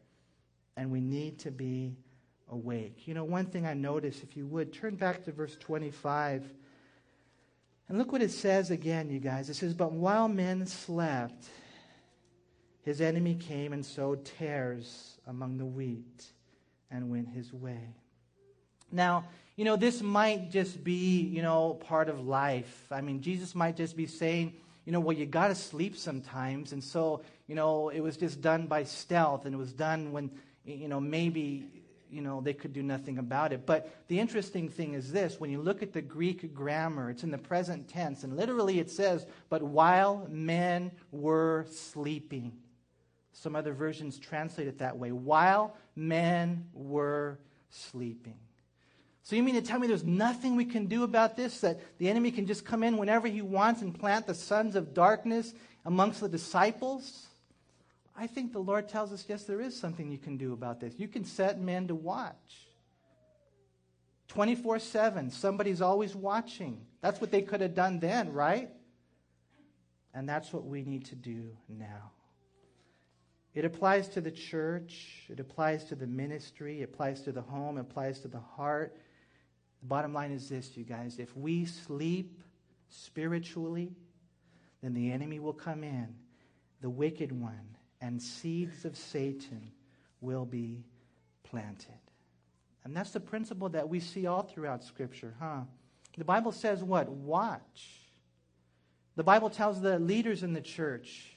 [0.78, 1.98] and we need to be
[2.52, 3.08] awake.
[3.08, 6.44] You know, one thing I notice, if you would, turn back to verse 25
[7.90, 9.50] and look what it says again, you guys.
[9.50, 11.50] It says, But while men slept,
[12.84, 16.26] his enemy came and sowed tares among the wheat
[16.92, 17.96] and went his way.
[18.92, 22.88] Now, you know, this might just be, you know, part of life.
[22.92, 24.54] I mean, Jesus might just be saying,
[24.86, 26.72] you know, well, you got to sleep sometimes.
[26.72, 30.32] And so, you know, it was just done by stealth and it was done when,
[30.64, 31.68] you know, maybe
[32.10, 33.66] you know, they could do nothing about it.
[33.66, 37.32] But the interesting thing is this when you look at the Greek grammar, it's in
[37.32, 42.54] the present tense, and literally it says, but while men were sleeping.
[43.32, 45.12] Some other versions translate it that way.
[45.12, 48.38] While men were sleeping.
[49.24, 51.62] So you mean to tell me there's nothing we can do about this?
[51.62, 54.94] That the enemy can just come in whenever he wants and plant the sons of
[54.94, 55.54] darkness
[55.86, 57.29] amongst the disciples?
[58.20, 60.94] I think the Lord tells us, yes, there is something you can do about this.
[60.98, 62.68] You can set men to watch.
[64.28, 66.82] 24 7, somebody's always watching.
[67.00, 68.70] That's what they could have done then, right?
[70.14, 72.12] And that's what we need to do now.
[73.54, 77.78] It applies to the church, it applies to the ministry, it applies to the home,
[77.78, 78.98] it applies to the heart.
[79.80, 82.42] The bottom line is this, you guys if we sleep
[82.90, 83.94] spiritually,
[84.84, 86.16] then the enemy will come in,
[86.82, 89.72] the wicked one, and seeds of Satan
[90.22, 90.84] will be
[91.44, 92.00] planted.
[92.84, 95.62] And that's the principle that we see all throughout Scripture, huh?
[96.18, 97.10] The Bible says what?
[97.10, 98.00] Watch.
[99.16, 101.34] The Bible tells the leaders in the church,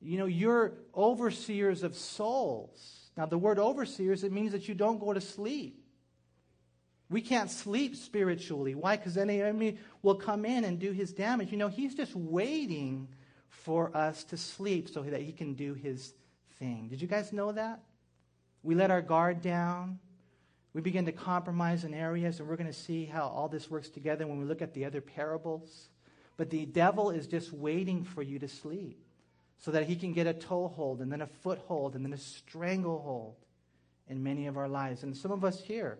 [0.00, 3.10] you know, you're overseers of souls.
[3.16, 5.78] Now, the word overseers, it means that you don't go to sleep.
[7.10, 8.74] We can't sleep spiritually.
[8.74, 8.96] Why?
[8.96, 11.52] Because then the enemy will come in and do his damage.
[11.52, 13.08] You know, he's just waiting
[13.52, 16.14] for us to sleep so that he can do his
[16.58, 16.88] thing.
[16.88, 17.80] Did you guys know that?
[18.62, 19.98] We let our guard down.
[20.74, 23.88] We begin to compromise in areas, and we're going to see how all this works
[23.88, 25.88] together when we look at the other parables.
[26.36, 29.04] But the devil is just waiting for you to sleep
[29.58, 33.36] so that he can get a toehold and then a foothold and then a stranglehold
[34.08, 35.02] in many of our lives.
[35.02, 35.98] And some of us here,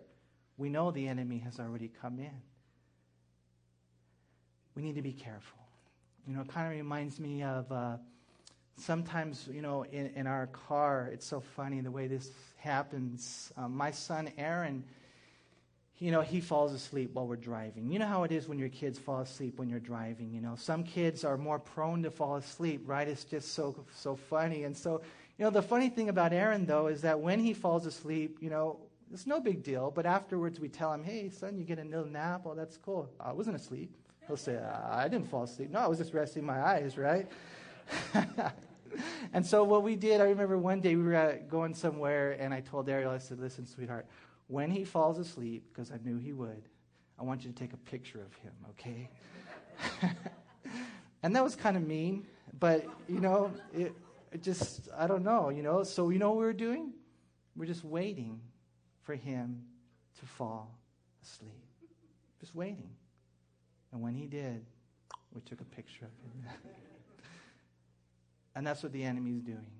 [0.57, 2.41] we know the enemy has already come in.
[4.75, 5.62] We need to be careful.
[6.27, 7.97] You know, it kind of reminds me of uh,
[8.77, 13.51] sometimes, you know, in, in our car, it's so funny the way this happens.
[13.57, 14.85] Um, my son Aaron,
[15.99, 17.91] you know, he falls asleep while we're driving.
[17.91, 20.31] You know how it is when your kids fall asleep when you're driving.
[20.33, 23.07] You know, some kids are more prone to fall asleep, right?
[23.07, 24.63] It's just so so funny.
[24.63, 25.01] And so,
[25.37, 28.49] you know, the funny thing about Aaron though is that when he falls asleep, you
[28.49, 28.79] know,
[29.13, 29.91] it's no big deal.
[29.91, 32.43] But afterwards, we tell him, "Hey, son, you get a little nap.
[32.45, 33.09] Oh, that's cool.
[33.19, 33.93] I wasn't asleep."
[34.27, 35.69] He'll say, uh, "I didn't fall asleep.
[35.71, 37.27] No, I was just resting my eyes, right?"
[39.33, 42.61] and so what we did, I remember one day we were going somewhere, and I
[42.61, 44.05] told Ariel, I said, "Listen, sweetheart,
[44.47, 46.63] when he falls asleep, because I knew he would,
[47.19, 49.09] I want you to take a picture of him, okay?"
[51.23, 52.25] and that was kind of mean,
[52.59, 53.93] but you know, it,
[54.31, 55.83] it just I don't know, you know.
[55.83, 56.93] So you know what we were doing?
[57.55, 58.41] We're just waiting
[59.01, 59.63] for him
[60.19, 60.77] to fall
[61.21, 61.51] asleep.
[62.39, 62.89] Just waiting.
[63.93, 64.65] And when he did,
[65.33, 66.71] we took a picture of him.
[68.55, 69.71] and that's what the enemy's doing.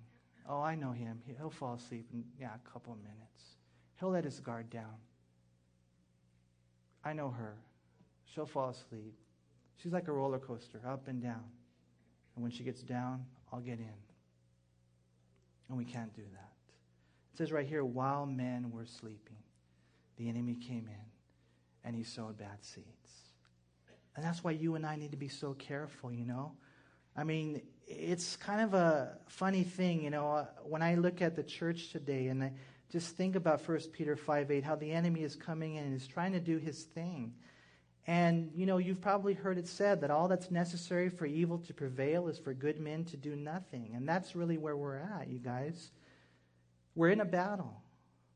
[0.47, 1.21] Oh, I know him.
[1.26, 3.58] He'll fall asleep in yeah, a couple of minutes.
[3.99, 4.95] He'll let his guard down.
[7.04, 7.56] I know her.
[8.26, 9.15] She'll fall asleep.
[9.78, 11.43] She's like a roller coaster, up and down.
[12.36, 13.95] And when she gets down, I'll get in.
[15.69, 16.52] And we can't do that.
[17.34, 19.38] It says right here, while men were sleeping,
[20.17, 21.06] the enemy came in
[21.84, 23.23] and he sowed bad seeds.
[24.15, 26.54] And that's why you and I need to be so careful, you know?
[27.15, 31.36] I mean, it's kind of a funny thing, you know, uh, when I look at
[31.36, 32.54] the church today and I
[32.91, 36.08] just think about 1 Peter 5 8, how the enemy is coming in and is
[36.08, 37.34] trying to do his thing.
[38.06, 41.73] And, you know, you've probably heard it said that all that's necessary for evil to
[41.73, 43.93] prevail is for good men to do nothing.
[43.95, 45.91] And that's really where we're at, you guys.
[46.95, 47.82] We're in a battle.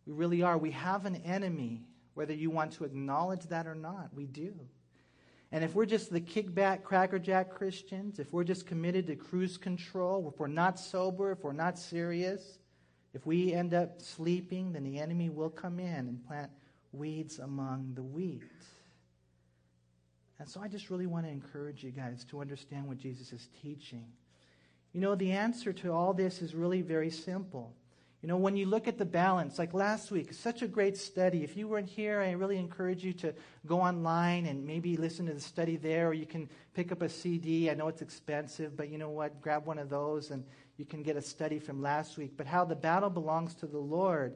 [0.06, 0.58] We really are.
[0.58, 4.10] We have an enemy, whether you want to acknowledge that or not.
[4.16, 4.54] We do.
[5.52, 10.30] And if we're just the kickback, crackerjack Christians, if we're just committed to cruise control,
[10.34, 12.60] if we're not sober, if we're not serious,
[13.14, 16.52] if we end up sleeping, then the enemy will come in and plant
[16.92, 18.44] weeds among the wheat.
[20.40, 23.48] And so I just really want to encourage you guys to understand what Jesus is
[23.62, 24.06] teaching.
[24.94, 27.74] You know, the answer to all this is really very simple.
[28.22, 31.44] You know, when you look at the balance, like last week, such a great study.
[31.44, 33.34] If you weren't here, I really encourage you to
[33.68, 37.10] go online and maybe listen to the study there, or you can pick up a
[37.10, 37.70] CD.
[37.70, 39.40] I know it's expensive, but you know what?
[39.40, 40.44] Grab one of those and
[40.78, 42.34] you can get a study from last week.
[42.36, 44.34] But how the battle belongs to the Lord.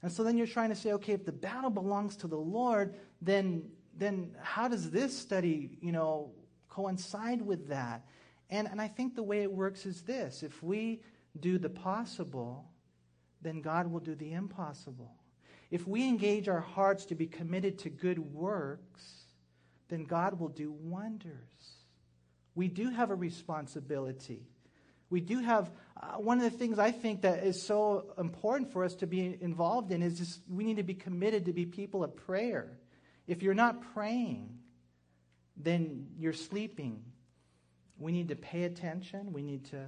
[0.00, 2.94] And so then you're trying to say, okay, if the battle belongs to the Lord,
[3.20, 3.64] then
[3.94, 6.30] then how does this study, you know,
[6.68, 8.06] coincide with that?
[8.48, 11.02] And and I think the way it works is this: if we
[11.40, 12.64] do the possible
[13.42, 15.12] then God will do the impossible.
[15.70, 19.26] If we engage our hearts to be committed to good works,
[19.88, 21.34] then God will do wonders.
[22.54, 24.48] We do have a responsibility.
[25.10, 28.84] We do have uh, one of the things I think that is so important for
[28.84, 32.04] us to be involved in is just we need to be committed to be people
[32.04, 32.78] of prayer.
[33.26, 34.58] If you're not praying,
[35.56, 37.02] then you're sleeping.
[37.98, 39.32] We need to pay attention.
[39.32, 39.86] We need to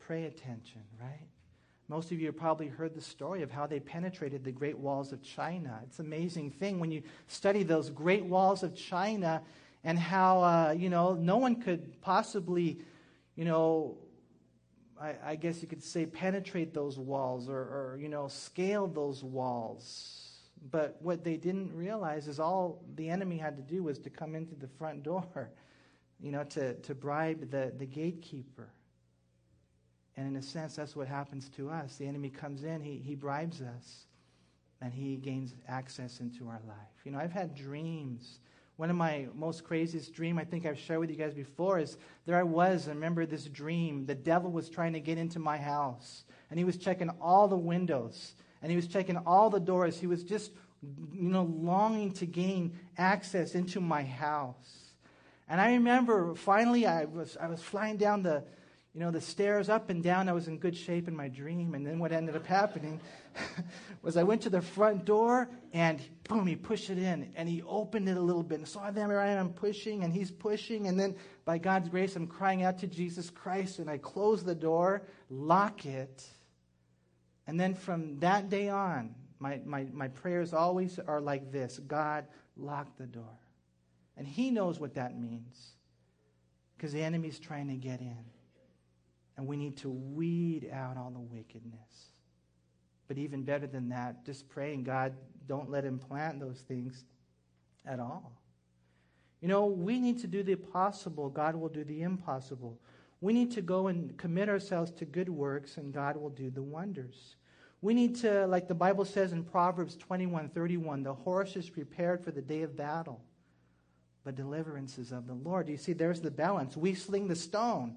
[0.00, 1.28] pray attention, right?
[1.88, 5.12] Most of you have probably heard the story of how they penetrated the Great Walls
[5.12, 5.80] of China.
[5.84, 9.42] It's an amazing thing when you study those Great Walls of China
[9.84, 12.78] and how, uh, you know, no one could possibly,
[13.36, 13.98] you know,
[14.98, 19.22] I, I, guess you could say, penetrate those walls or, or, you know, scale those
[19.22, 20.24] walls.
[20.70, 24.34] But what they didn't realize is all the enemy had to do was to come
[24.34, 25.50] into the front door,
[26.20, 28.70] you know, to, to bribe the, the gatekeeper.
[30.16, 31.96] And in a sense, that's what happens to us.
[31.96, 34.06] The enemy comes in, he, he bribes us,
[34.80, 36.76] and he gains access into our life.
[37.04, 38.38] You know, I've had dreams.
[38.76, 41.96] One of my most craziest dream, I think I've shared with you guys before, is
[42.26, 42.86] there I was.
[42.86, 44.06] I remember this dream.
[44.06, 47.56] The devil was trying to get into my house, and he was checking all the
[47.56, 49.98] windows, and he was checking all the doors.
[49.98, 50.52] He was just,
[51.12, 54.84] you know, longing to gain access into my house.
[55.48, 58.44] And I remember finally I was, I was flying down the,
[58.94, 60.28] you know, the stairs up and down.
[60.28, 61.74] I was in good shape in my dream.
[61.74, 63.00] And then what ended up happening
[64.02, 67.60] was I went to the front door and boom, he pushed it in and he
[67.62, 68.60] opened it a little bit.
[68.60, 70.86] And so oh, there I am pushing and he's pushing.
[70.86, 74.54] And then by God's grace, I'm crying out to Jesus Christ and I close the
[74.54, 76.24] door, lock it.
[77.48, 82.26] And then from that day on, my, my, my prayers always are like this God,
[82.56, 83.40] lock the door.
[84.16, 85.72] And he knows what that means
[86.76, 88.24] because the enemy's trying to get in.
[89.36, 92.12] And we need to weed out all the wickedness.
[93.08, 95.12] But even better than that, just praying, God,
[95.46, 97.04] don't let him plant those things
[97.84, 98.32] at all.
[99.40, 102.78] You know, we need to do the possible, God will do the impossible.
[103.20, 106.62] We need to go and commit ourselves to good works, and God will do the
[106.62, 107.36] wonders.
[107.82, 112.24] We need to, like the Bible says in Proverbs 21 31, the horse is prepared
[112.24, 113.20] for the day of battle,
[114.24, 115.68] but deliverance is of the Lord.
[115.68, 116.76] You see, there's the balance.
[116.76, 117.96] We sling the stone,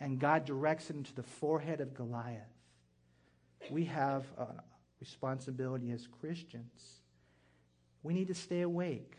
[0.00, 2.40] and God directs it into the forehead of Goliath.
[3.70, 4.46] We have a
[5.00, 7.00] responsibility as Christians.
[8.02, 9.14] We need to stay awake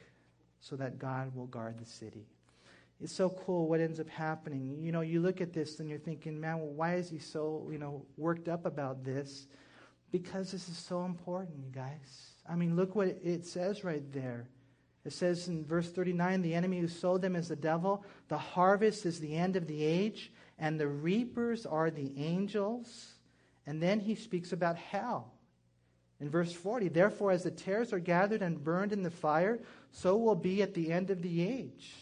[0.60, 2.26] so that God will guard the city.
[3.00, 4.78] It's so cool what ends up happening.
[4.82, 7.68] You know, you look at this and you're thinking, man, well, why is he so,
[7.72, 9.48] you know, worked up about this?
[10.12, 12.34] Because this is so important, you guys.
[12.48, 14.48] I mean, look what it says right there.
[15.04, 19.06] It says in verse 39 the enemy who sowed them is the devil, the harvest
[19.08, 23.16] is the end of the age, and the reapers are the angels.
[23.66, 25.34] And then he speaks about hell.
[26.20, 29.60] In verse 40, therefore, as the tares are gathered and burned in the fire,
[29.92, 31.94] so will be at the end of the age.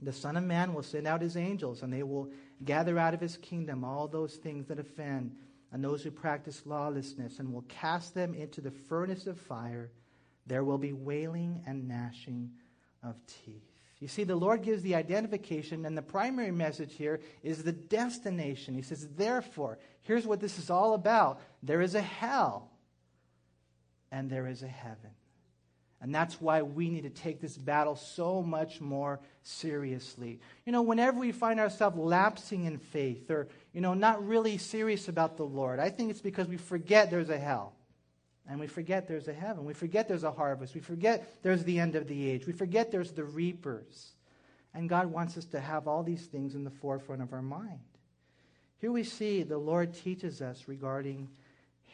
[0.00, 2.30] The Son of Man will send out his angels, and they will
[2.64, 5.36] gather out of his kingdom all those things that offend
[5.72, 9.90] and those who practice lawlessness, and will cast them into the furnace of fire.
[10.46, 12.50] There will be wailing and gnashing
[13.04, 13.69] of teeth.
[14.00, 18.74] You see, the Lord gives the identification, and the primary message here is the destination.
[18.74, 22.70] He says, Therefore, here's what this is all about there is a hell,
[24.10, 25.10] and there is a heaven.
[26.02, 30.40] And that's why we need to take this battle so much more seriously.
[30.64, 35.08] You know, whenever we find ourselves lapsing in faith or, you know, not really serious
[35.08, 37.74] about the Lord, I think it's because we forget there's a hell.
[38.48, 39.64] And we forget there's a heaven.
[39.64, 40.74] We forget there's a harvest.
[40.74, 42.46] We forget there's the end of the age.
[42.46, 44.12] We forget there's the reapers.
[44.74, 47.80] And God wants us to have all these things in the forefront of our mind.
[48.78, 51.28] Here we see the Lord teaches us regarding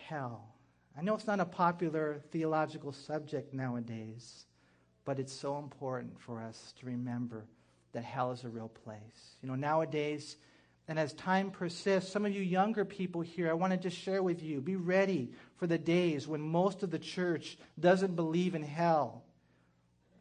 [0.07, 0.55] hell.
[0.97, 4.47] I know it's not a popular theological subject nowadays,
[5.05, 7.45] but it's so important for us to remember
[7.93, 9.37] that hell is a real place.
[9.43, 10.37] You know, nowadays,
[10.89, 14.23] and as time persists, some of you younger people here, I want to just share
[14.23, 18.63] with you be ready for the days when most of the church doesn't believe in
[18.63, 19.25] hell.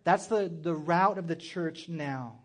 [0.04, 2.40] That's the, the route of the church now.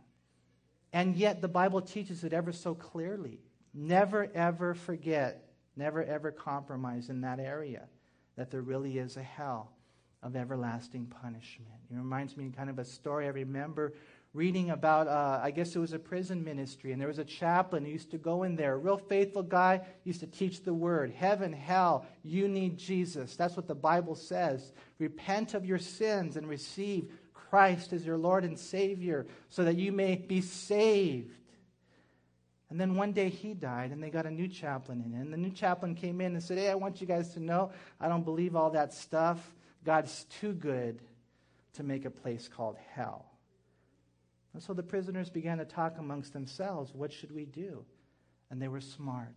[0.92, 3.38] And yet, the Bible teaches it ever so clearly.
[3.72, 7.82] Never, ever forget, never, ever compromise in that area
[8.36, 9.70] that there really is a hell
[10.22, 11.70] of everlasting punishment.
[11.90, 13.94] It reminds me kind of a story I remember
[14.32, 17.84] reading about, uh, I guess it was a prison ministry, and there was a chaplain
[17.84, 21.10] who used to go in there, a real faithful guy, used to teach the word.
[21.10, 23.34] Heaven, hell, you need Jesus.
[23.34, 24.72] That's what the Bible says.
[24.98, 29.90] Repent of your sins and receive Christ as your Lord and Savior so that you
[29.90, 31.34] may be saved.
[32.70, 35.20] And then one day he died, and they got a new chaplain in.
[35.20, 37.72] And the new chaplain came in and said, Hey, I want you guys to know
[38.00, 39.56] I don't believe all that stuff.
[39.84, 41.00] God's too good
[41.72, 43.26] to make a place called hell.
[44.52, 47.84] And so the prisoners began to talk amongst themselves, what should we do?
[48.50, 49.34] And they were smart.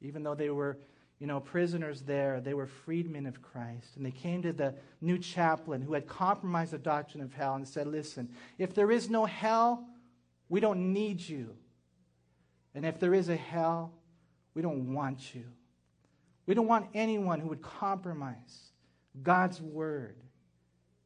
[0.00, 0.78] Even though they were,
[1.20, 3.96] you know, prisoners there, they were freedmen of Christ.
[3.96, 7.66] And they came to the new chaplain who had compromised the doctrine of hell and
[7.66, 8.28] said, Listen,
[8.58, 9.86] if there is no hell,
[10.48, 11.54] we don't need you.
[12.74, 13.92] And if there is a hell,
[14.54, 15.44] we don't want you.
[16.46, 18.72] We don't want anyone who would compromise
[19.22, 20.16] God's word.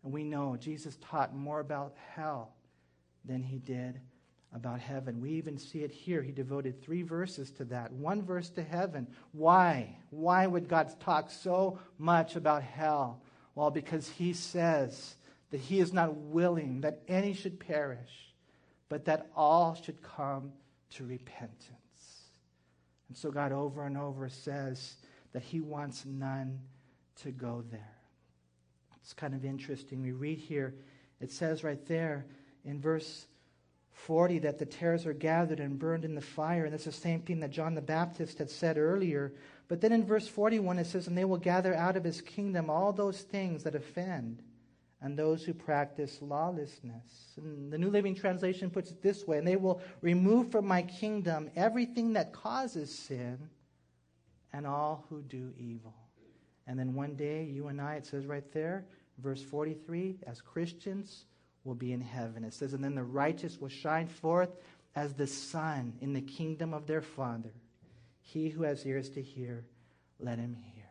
[0.05, 2.55] And we know Jesus taught more about hell
[3.25, 4.01] than he did
[4.55, 5.21] about heaven.
[5.21, 6.23] We even see it here.
[6.23, 7.93] He devoted three verses to that.
[7.93, 9.07] One verse to heaven.
[9.33, 9.97] Why?
[10.11, 13.23] Why would God talk so much about hell?
[13.55, 15.17] Well, because he says
[15.51, 18.35] that he is not willing that any should perish,
[18.89, 20.53] but that all should come
[20.91, 21.71] to repentance.
[23.09, 24.97] And so God over and over says
[25.33, 26.61] that he wants none
[27.23, 27.97] to go there.
[29.03, 30.03] It's kind of interesting.
[30.03, 30.75] We read here,
[31.21, 32.27] it says right there
[32.65, 33.27] in verse
[33.93, 36.65] 40 that the tares are gathered and burned in the fire.
[36.65, 39.33] And that's the same thing that John the Baptist had said earlier.
[39.69, 42.69] But then in verse 41 it says, And they will gather out of his kingdom
[42.69, 44.43] all those things that offend
[45.01, 47.35] and those who practice lawlessness.
[47.37, 50.83] And the New Living Translation puts it this way And they will remove from my
[50.83, 53.39] kingdom everything that causes sin
[54.53, 55.95] and all who do evil.
[56.67, 58.85] And then one day, you and I, it says right there,
[59.19, 61.25] verse 43, as Christians,
[61.65, 62.45] will be in heaven.
[62.45, 64.51] It says, And then the righteous will shine forth
[64.95, 67.53] as the sun in the kingdom of their Father.
[68.21, 69.65] He who has ears to hear,
[70.19, 70.85] let him hear.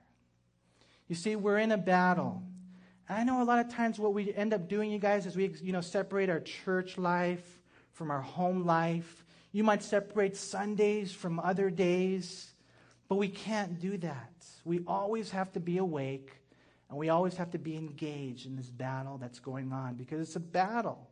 [1.07, 2.43] You see, we're in a battle.
[3.09, 5.53] I know a lot of times what we end up doing, you guys, is we
[5.61, 7.61] you know, separate our church life
[7.91, 9.26] from our home life.
[9.51, 12.53] You might separate Sundays from other days,
[13.09, 14.32] but we can't do that.
[14.63, 16.41] We always have to be awake
[16.92, 20.36] and we always have to be engaged in this battle that's going on because it's
[20.36, 21.10] a battle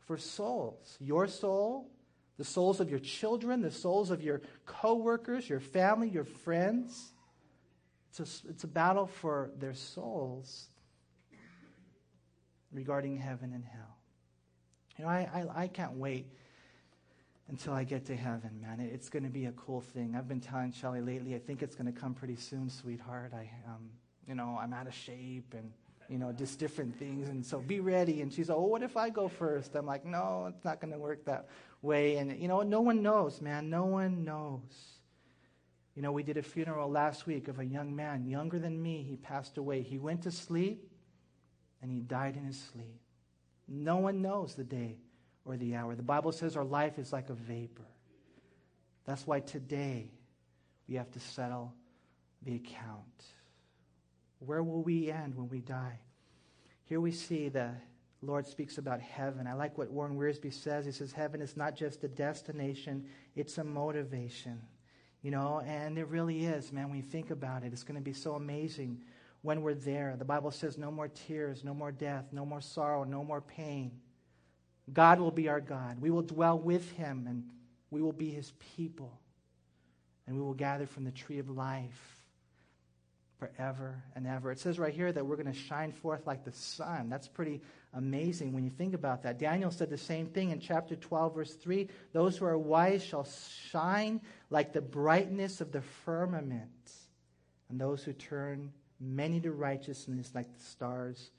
[0.00, 0.98] for souls.
[1.00, 1.90] Your soul,
[2.36, 7.14] the souls of your children, the souls of your coworkers, your family, your friends.
[8.10, 10.66] It's a, it's a battle for their souls
[12.70, 13.96] regarding heaven and hell.
[14.98, 16.26] You know, I, I, I can't wait
[17.48, 18.80] until I get to heaven, man.
[18.80, 20.14] It's going to be a cool thing.
[20.14, 23.32] I've been telling Shelly lately, I think it's going to come pretty soon, sweetheart.
[23.34, 23.88] I, um,
[24.26, 25.72] you know, I'm out of shape and,
[26.08, 27.28] you know, just different things.
[27.28, 28.22] And so be ready.
[28.22, 29.74] And she's like, oh, what if I go first?
[29.74, 31.48] I'm like, no, it's not going to work that
[31.80, 32.16] way.
[32.16, 33.70] And, you know, no one knows, man.
[33.70, 34.60] No one knows.
[35.94, 39.04] You know, we did a funeral last week of a young man, younger than me.
[39.08, 39.82] He passed away.
[39.82, 40.90] He went to sleep
[41.82, 43.00] and he died in his sleep.
[43.68, 44.96] No one knows the day
[45.44, 45.94] or the hour.
[45.94, 47.86] The Bible says our life is like a vapor.
[49.04, 50.10] That's why today
[50.88, 51.74] we have to settle
[52.42, 53.24] the account.
[54.46, 55.98] Where will we end when we die?
[56.84, 57.70] Here we see the
[58.22, 59.46] Lord speaks about heaven.
[59.46, 60.86] I like what Warren Wiersbe says.
[60.86, 64.60] He says, Heaven is not just a destination, it's a motivation.
[65.22, 66.88] You know, and it really is, man.
[66.88, 69.02] When you think about it, it's going to be so amazing
[69.42, 70.16] when we're there.
[70.18, 73.92] The Bible says, no more tears, no more death, no more sorrow, no more pain.
[74.92, 76.00] God will be our God.
[76.00, 77.44] We will dwell with him, and
[77.90, 79.18] we will be his people.
[80.26, 82.21] And we will gather from the tree of life
[83.42, 84.52] forever and ever.
[84.52, 87.08] It says right here that we're going to shine forth like the sun.
[87.08, 87.60] That's pretty
[87.92, 89.40] amazing when you think about that.
[89.40, 93.26] Daniel said the same thing in chapter 12, verse 3 Those who are wise shall
[93.70, 96.92] shine like the brightness of the firmament,
[97.68, 101.32] and those who turn many to righteousness like the stars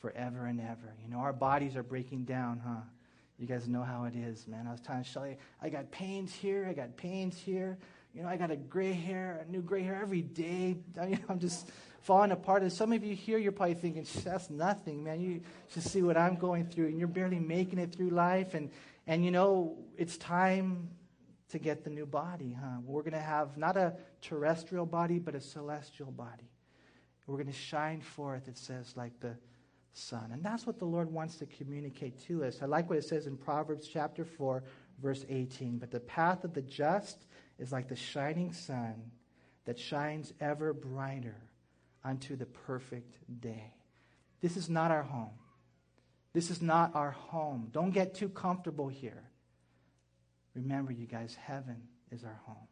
[0.00, 0.96] forever and ever.
[1.04, 2.82] You know, our bodies are breaking down, huh?
[3.38, 4.66] You guys know how it is, man.
[4.66, 7.78] I was telling Shelly, I got pains here, I got pains here.
[8.14, 10.76] You know, I got a gray hair, a new gray hair every day.
[11.00, 11.68] I I'm just
[12.02, 12.62] falling apart.
[12.62, 15.20] And some of you here, you're probably thinking, that's nothing, man.
[15.20, 15.40] You
[15.72, 18.54] should see what I'm going through, and you're barely making it through life.
[18.54, 18.70] And,
[19.06, 20.90] and you know, it's time
[21.48, 22.78] to get the new body, huh?
[22.84, 26.50] We're going to have not a terrestrial body, but a celestial body.
[27.26, 29.36] We're going to shine forth, it says, like the
[29.92, 30.30] sun.
[30.32, 32.58] And that's what the Lord wants to communicate to us.
[32.60, 34.62] I like what it says in Proverbs chapter 4,
[35.02, 35.78] verse 18.
[35.78, 37.26] But the path of the just
[37.58, 39.10] is like the shining sun
[39.64, 41.36] that shines ever brighter
[42.02, 43.72] unto the perfect day.
[44.40, 45.38] This is not our home.
[46.32, 47.68] This is not our home.
[47.70, 49.22] Don't get too comfortable here.
[50.54, 52.68] Remember, you guys, heaven is our home.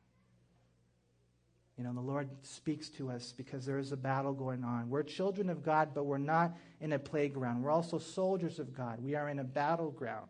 [1.79, 4.91] You know, the Lord speaks to us because there is a battle going on.
[4.91, 7.63] We're children of God, but we're not in a playground.
[7.63, 9.01] We're also soldiers of God.
[9.01, 10.29] We are in a battleground.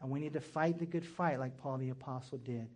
[0.00, 2.68] And we need to fight the good fight like Paul the Apostle did.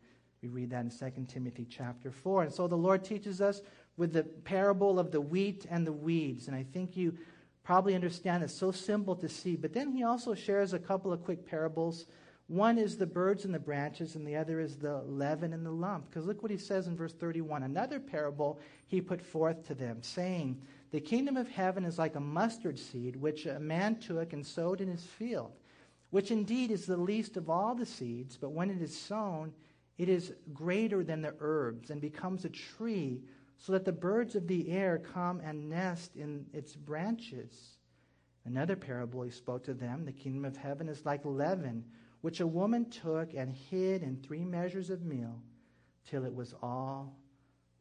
[0.43, 2.45] We read that in 2 Timothy chapter 4.
[2.45, 3.61] And so the Lord teaches us
[3.97, 6.47] with the parable of the wheat and the weeds.
[6.49, 7.15] And I think you
[7.63, 9.57] probably understand it's so simple to see.
[9.57, 12.07] But then he also shares a couple of quick parables.
[12.47, 15.71] One is the birds and the branches, and the other is the leaven and the
[15.71, 16.09] lump.
[16.09, 17.63] Because look what he says in verse 31.
[17.63, 20.61] Another parable he put forth to them, saying,
[20.91, 24.81] The kingdom of heaven is like a mustard seed, which a man took and sowed
[24.81, 25.53] in his field,
[26.09, 29.53] which indeed is the least of all the seeds, but when it is sown,
[30.01, 33.21] it is greater than the herbs and becomes a tree,
[33.59, 37.77] so that the birds of the air come and nest in its branches.
[38.47, 41.85] Another parable he spoke to them the kingdom of heaven is like leaven,
[42.23, 45.39] which a woman took and hid in three measures of meal
[46.09, 47.15] till it was all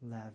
[0.02, 0.34] leavened.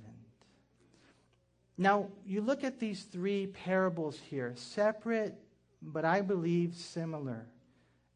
[1.78, 5.36] Now, you look at these three parables here, separate,
[5.84, 7.46] but I believe similar.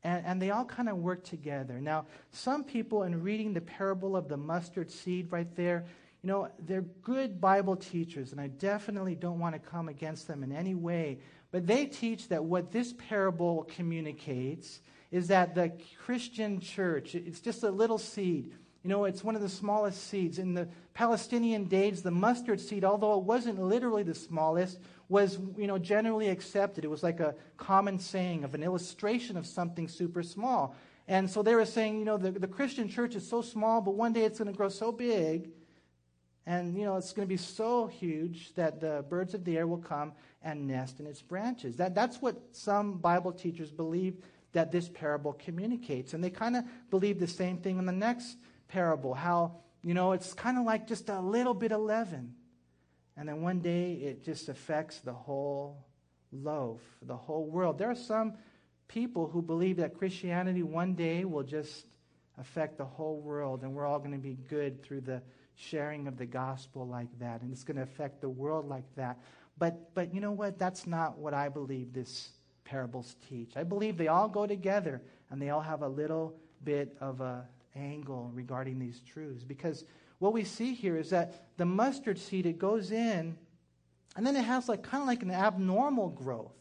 [0.03, 1.79] And, and they all kind of work together.
[1.81, 5.85] Now, some people, in reading the parable of the mustard seed right there,
[6.23, 10.43] you know, they're good Bible teachers, and I definitely don't want to come against them
[10.43, 11.19] in any way.
[11.51, 14.81] But they teach that what this parable communicates
[15.11, 15.71] is that the
[16.05, 18.53] Christian church, it's just a little seed.
[18.83, 20.39] You know, it's one of the smallest seeds.
[20.39, 25.67] In the Palestinian days, the mustard seed, although it wasn't literally the smallest, was, you
[25.67, 26.85] know, generally accepted.
[26.85, 30.75] It was like a common saying of an illustration of something super small.
[31.07, 33.95] And so they were saying, you know, the, the Christian church is so small, but
[33.95, 35.49] one day it's going to grow so big,
[36.45, 39.67] and, you know, it's going to be so huge that the birds of the air
[39.67, 41.75] will come and nest in its branches.
[41.75, 44.23] That, that's what some Bible teachers believe
[44.53, 46.13] that this parable communicates.
[46.13, 48.37] And they kind of believe the same thing in the next
[48.69, 52.33] parable how, you know, it's kind of like just a little bit of leaven.
[53.17, 55.85] And then one day it just affects the whole
[56.31, 57.77] loaf, the whole world.
[57.77, 58.35] There are some
[58.87, 61.85] people who believe that Christianity one day will just
[62.37, 65.21] affect the whole world and we're all going to be good through the
[65.55, 69.19] sharing of the gospel like that and it's going to affect the world like that.
[69.57, 70.57] But but you know what?
[70.57, 72.29] That's not what I believe this
[72.63, 73.57] parables teach.
[73.57, 77.45] I believe they all go together and they all have a little bit of a
[77.75, 79.43] angle regarding these truths.
[79.43, 79.85] Because
[80.19, 83.37] what we see here is that the mustard seed it goes in
[84.15, 86.55] and then it has like kind of like an abnormal growth.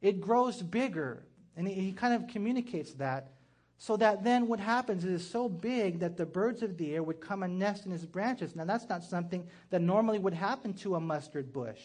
[0.00, 1.22] It grows bigger
[1.56, 3.32] and he, he kind of communicates that
[3.78, 7.02] so that then what happens is it's so big that the birds of the air
[7.02, 8.54] would come and nest in his branches.
[8.54, 11.80] Now that's not something that normally would happen to a mustard bush.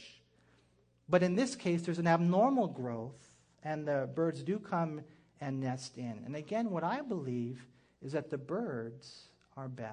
[1.10, 3.18] But in this case there's an abnormal growth
[3.64, 5.02] and the birds do come
[5.42, 6.22] and nest in.
[6.26, 7.66] And again what i believe
[8.08, 9.24] is that the birds
[9.58, 9.92] are bad.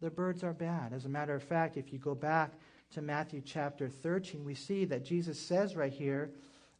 [0.00, 0.92] The birds are bad.
[0.92, 2.50] As a matter of fact, if you go back
[2.94, 6.30] to Matthew chapter 13, we see that Jesus says right here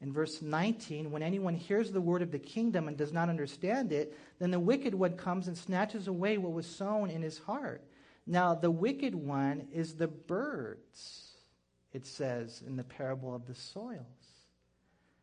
[0.00, 3.92] in verse 19 when anyone hears the word of the kingdom and does not understand
[3.92, 7.84] it, then the wicked one comes and snatches away what was sown in his heart.
[8.26, 11.36] Now, the wicked one is the birds,
[11.92, 14.00] it says in the parable of the soils.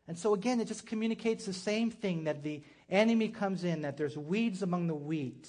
[0.06, 3.96] And so, again, it just communicates the same thing that the enemy comes in, that
[3.96, 5.48] there's weeds among the wheat,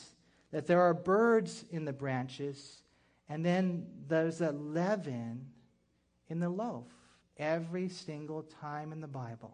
[0.51, 2.81] that there are birds in the branches,
[3.27, 5.47] and then there's a leaven
[6.29, 6.87] in the loaf.
[7.37, 9.53] Every single time in the Bible,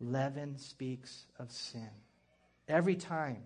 [0.00, 1.90] leaven speaks of sin.
[2.68, 3.42] Every time,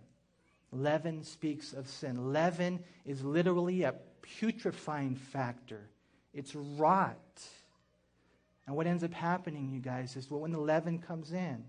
[0.73, 2.33] leaven speaks of sin.
[2.33, 5.89] Leaven is literally a putrefying factor,
[6.33, 7.19] it's rot.
[8.67, 11.65] And what ends up happening, you guys, is well, when the leaven comes in,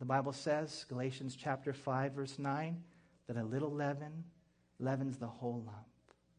[0.00, 2.82] the Bible says, Galatians chapter 5, verse 9,
[3.26, 4.24] that a little leaven
[4.78, 5.86] leavens the whole lump.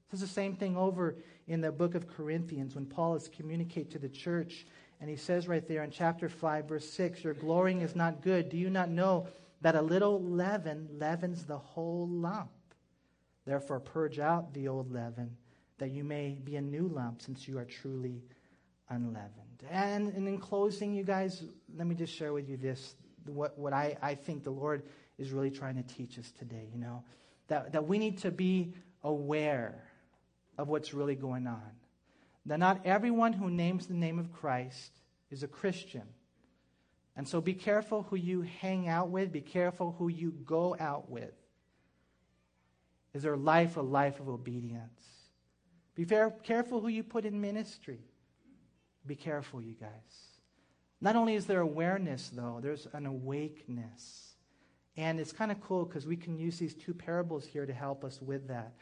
[0.10, 1.16] This is the same thing over
[1.48, 4.66] in the book of Corinthians when Paul is communicate to the church.
[5.00, 8.50] And he says right there in chapter 5, verse 6, Your glorying is not good.
[8.50, 9.28] Do you not know
[9.62, 12.50] that a little leaven leavens the whole lump?
[13.46, 15.38] Therefore, purge out the old leaven,
[15.78, 18.24] that you may be a new lump, since you are truly
[18.90, 19.64] unleavened.
[19.70, 21.44] And, and in closing, you guys,
[21.76, 22.96] let me just share with you this
[23.26, 24.84] what, what I, I think the Lord
[25.18, 27.04] is really trying to teach us today, you know,
[27.48, 29.84] that, that we need to be aware
[30.58, 31.72] of what's really going on.
[32.46, 34.92] That not everyone who names the name of Christ
[35.30, 36.04] is a Christian.
[37.16, 41.10] And so be careful who you hang out with, be careful who you go out
[41.10, 41.34] with.
[43.14, 45.04] Is their life a life of obedience?
[45.96, 48.00] Be fair, careful who you put in ministry.
[49.06, 50.31] Be careful, you guys.
[51.02, 54.36] Not only is there awareness, though, there's an awakeness.
[54.96, 58.04] And it's kind of cool because we can use these two parables here to help
[58.04, 58.74] us with that.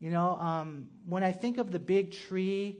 [0.00, 2.78] You know, um, when I think of the big tree,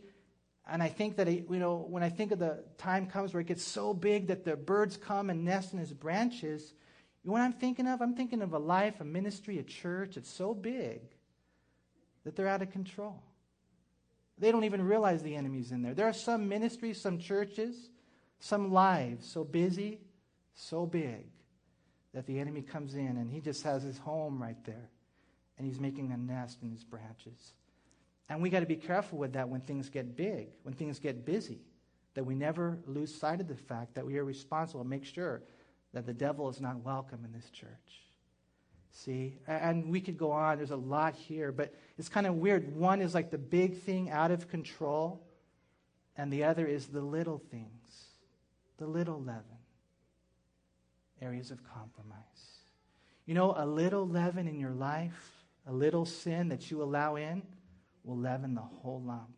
[0.68, 3.42] and I think that, it, you know, when I think of the time comes where
[3.42, 6.72] it gets so big that the birds come and nest in its branches,
[7.22, 8.00] you know what I'm thinking of?
[8.00, 10.16] I'm thinking of a life, a ministry, a church.
[10.16, 11.02] It's so big
[12.24, 13.22] that they're out of control.
[14.38, 15.92] They don't even realize the enemy's in there.
[15.92, 17.90] There are some ministries, some churches
[18.40, 20.00] some lives so busy,
[20.54, 21.26] so big,
[22.12, 24.90] that the enemy comes in and he just has his home right there.
[25.58, 27.52] And he's making a nest in his branches.
[28.30, 31.26] And we got to be careful with that when things get big, when things get
[31.26, 31.60] busy,
[32.14, 35.42] that we never lose sight of the fact that we are responsible to make sure
[35.92, 37.68] that the devil is not welcome in this church.
[38.92, 39.36] See?
[39.46, 40.56] And we could go on.
[40.56, 42.74] There's a lot here, but it's kind of weird.
[42.74, 45.20] One is like the big thing out of control,
[46.16, 47.79] and the other is the little things
[48.80, 49.44] the little leaven,
[51.20, 52.16] areas of compromise.
[53.26, 57.42] You know, a little leaven in your life, a little sin that you allow in,
[58.04, 59.28] will leaven the whole lump.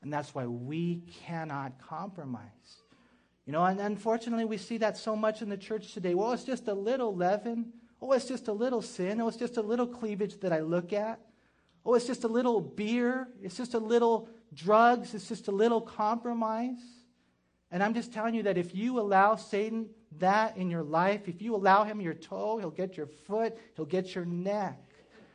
[0.00, 2.40] And that's why we cannot compromise.
[3.44, 6.14] You know, and unfortunately, we see that so much in the church today.
[6.14, 7.72] Well, it's just a little leaven.
[8.00, 9.20] Oh, it's just a little sin.
[9.20, 11.20] Oh, it's just a little cleavage that I look at.
[11.84, 13.28] Oh, it's just a little beer.
[13.42, 15.14] It's just a little drugs.
[15.14, 16.78] It's just a little compromise.
[17.70, 21.42] And I'm just telling you that if you allow Satan that in your life, if
[21.42, 24.80] you allow him your toe, he'll get your foot, he'll get your neck.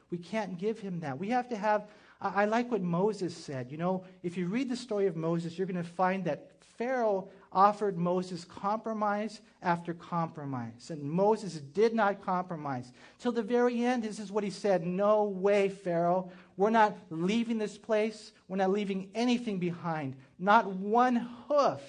[0.10, 1.18] We can't give him that.
[1.18, 1.88] We have to have,
[2.22, 3.72] I, I like what Moses said.
[3.72, 7.30] You know, if you read the story of Moses, you're going to find that Pharaoh
[7.52, 10.90] offered Moses compromise after compromise.
[10.90, 12.92] And Moses did not compromise.
[13.20, 16.32] Till the very end, this is what he said No way, Pharaoh.
[16.58, 18.32] We're not leaving this place.
[18.48, 20.16] We're not leaving anything behind.
[20.40, 21.82] Not one hoof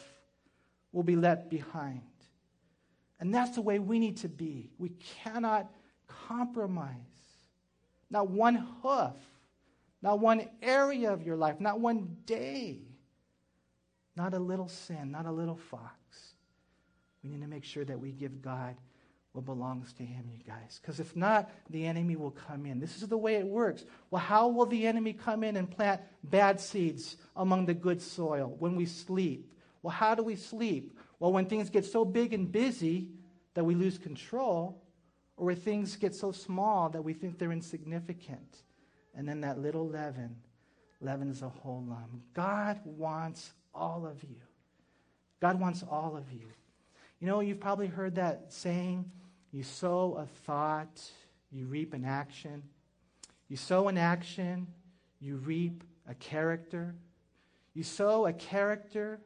[0.94, 2.00] will be left behind.
[3.20, 4.70] And that's the way we need to be.
[4.78, 4.90] We
[5.22, 5.70] cannot
[6.06, 6.94] compromise.
[8.10, 9.16] Not one hoof,
[10.00, 12.78] not one area of your life, not one day,
[14.16, 15.94] not a little sin, not a little fox.
[17.22, 18.76] We need to make sure that we give God
[19.32, 20.78] what belongs to Him, you guys.
[20.80, 22.78] Because if not, the enemy will come in.
[22.78, 23.84] This is the way it works.
[24.10, 28.54] Well, how will the enemy come in and plant bad seeds among the good soil
[28.60, 29.50] when we sleep?
[29.84, 30.98] Well, how do we sleep?
[31.20, 33.08] Well, when things get so big and busy
[33.52, 34.82] that we lose control,
[35.36, 38.62] or where things get so small that we think they're insignificant.
[39.14, 40.36] And then that little leaven
[41.02, 42.22] leavens a whole lump.
[42.32, 44.40] God wants all of you.
[45.40, 46.48] God wants all of you.
[47.20, 49.10] You know, you've probably heard that saying
[49.52, 51.02] you sow a thought,
[51.52, 52.62] you reap an action.
[53.48, 54.66] You sow an action,
[55.20, 56.94] you reap a character.
[57.74, 59.20] You sow a character,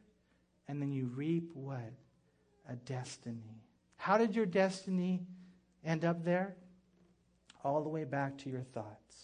[0.68, 1.92] and then you reap what?
[2.68, 3.62] A destiny.
[3.96, 5.22] How did your destiny
[5.84, 6.54] end up there?
[7.64, 9.16] All the way back to your thoughts.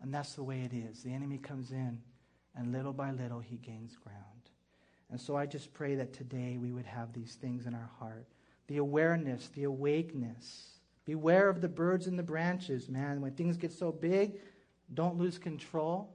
[0.00, 1.02] And that's the way it is.
[1.02, 1.98] The enemy comes in,
[2.54, 4.18] and little by little, he gains ground.
[5.10, 8.26] And so I just pray that today we would have these things in our heart
[8.68, 10.78] the awareness, the awakeness.
[11.04, 13.20] Beware of the birds in the branches, man.
[13.20, 14.38] When things get so big,
[14.94, 16.08] don't lose control.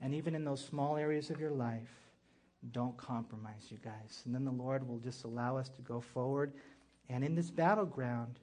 [0.00, 1.88] And even in those small areas of your life,
[2.72, 4.22] don't compromise, you guys.
[4.24, 6.52] And then the Lord will just allow us to go forward
[7.08, 8.38] and in this battleground,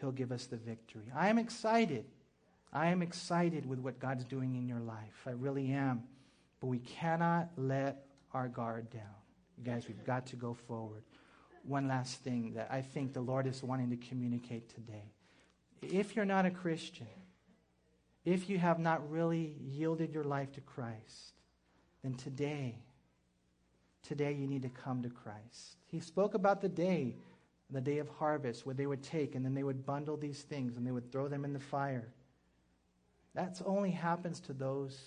[0.00, 1.04] He'll give us the victory.
[1.14, 2.06] I am excited.
[2.72, 5.22] I am excited with what God's doing in your life.
[5.26, 6.02] I really am.
[6.60, 9.02] But we cannot let our guard down.
[9.58, 11.04] You guys, we've got to go forward.
[11.64, 15.12] One last thing that I think the Lord is wanting to communicate today.
[15.82, 17.06] If you're not a Christian,
[18.24, 21.34] if you have not really yielded your life to Christ,
[22.02, 22.78] then today,
[24.02, 25.76] today you need to come to Christ.
[25.86, 27.14] He spoke about the day
[27.72, 30.76] the day of harvest where they would take and then they would bundle these things
[30.76, 32.08] and they would throw them in the fire.
[33.34, 35.00] That only happens to those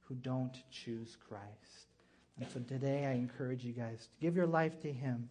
[0.00, 1.86] who don't choose Christ.
[2.38, 5.28] And so today I encourage you guys to give your life to Him,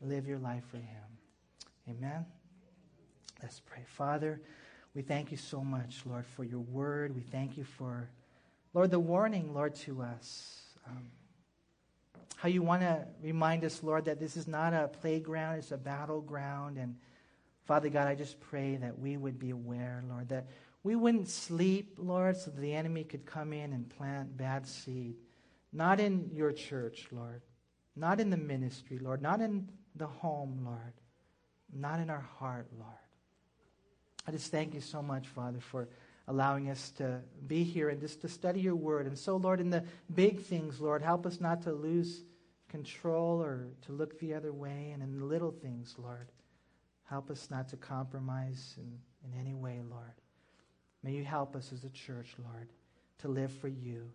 [0.00, 1.02] live your life for Him.
[1.88, 2.24] Amen.
[3.42, 3.82] Let's pray.
[3.86, 4.40] Father,
[4.94, 7.14] we thank you so much, Lord, for your word.
[7.14, 8.08] We thank you for,
[8.72, 10.60] Lord, the warning, Lord, to us.
[10.86, 11.06] Um,
[12.36, 15.76] how you want to remind us, Lord, that this is not a playground, it's a
[15.76, 16.78] battleground.
[16.78, 16.96] And
[17.64, 20.46] Father God, I just pray that we would be aware, Lord, that
[20.82, 25.16] we wouldn't sleep, Lord, so that the enemy could come in and plant bad seed.
[25.72, 27.42] Not in your church, Lord.
[27.94, 29.20] Not in the ministry, Lord.
[29.20, 30.94] Not in the home, Lord.
[31.72, 32.90] Not in our heart, Lord.
[34.26, 35.88] I just thank you so much, Father, for
[36.28, 39.06] allowing us to be here and just to study your word.
[39.06, 42.22] And so, Lord, in the big things, Lord, help us not to lose
[42.68, 44.90] control or to look the other way.
[44.92, 46.30] And in the little things, Lord,
[47.04, 50.14] help us not to compromise in, in any way, Lord.
[51.02, 52.68] May you help us as a church, Lord,
[53.18, 54.10] to live for you,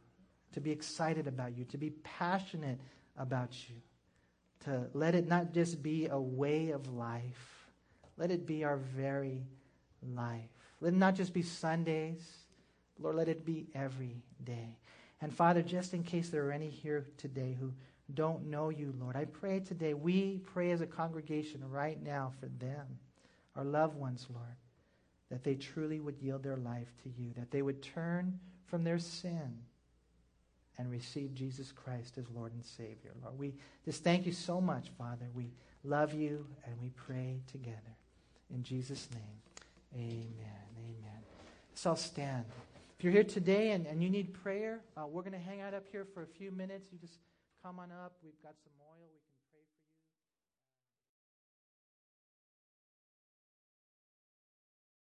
[0.54, 2.80] to be excited about you, to be passionate
[3.18, 3.76] about you,
[4.66, 7.68] to let it not just be a way of life,
[8.18, 9.44] let it be our very
[10.14, 10.55] life.
[10.86, 12.22] Let it not just be Sundays,
[13.00, 14.78] Lord, let it be every day.
[15.20, 17.74] And Father, just in case there are any here today who
[18.14, 19.16] don't know you, Lord.
[19.16, 23.00] I pray today, we pray as a congregation right now for them,
[23.56, 24.46] our loved ones, Lord,
[25.32, 29.00] that they truly would yield their life to you, that they would turn from their
[29.00, 29.58] sin
[30.78, 33.16] and receive Jesus Christ as Lord and Savior.
[33.24, 33.56] Lord, we
[33.86, 35.26] just thank you so much, Father.
[35.34, 35.50] We
[35.84, 37.98] love you and we pray together.
[38.54, 39.42] In Jesus' name,
[39.96, 40.66] amen.
[40.78, 41.20] Amen.
[41.74, 42.46] So I'll stand.
[42.98, 45.74] If you're here today and, and you need prayer, uh, we're going to hang out
[45.74, 46.88] up here for a few minutes.
[46.92, 47.20] You just
[47.64, 48.14] come on up.
[48.24, 48.95] We've got some oil.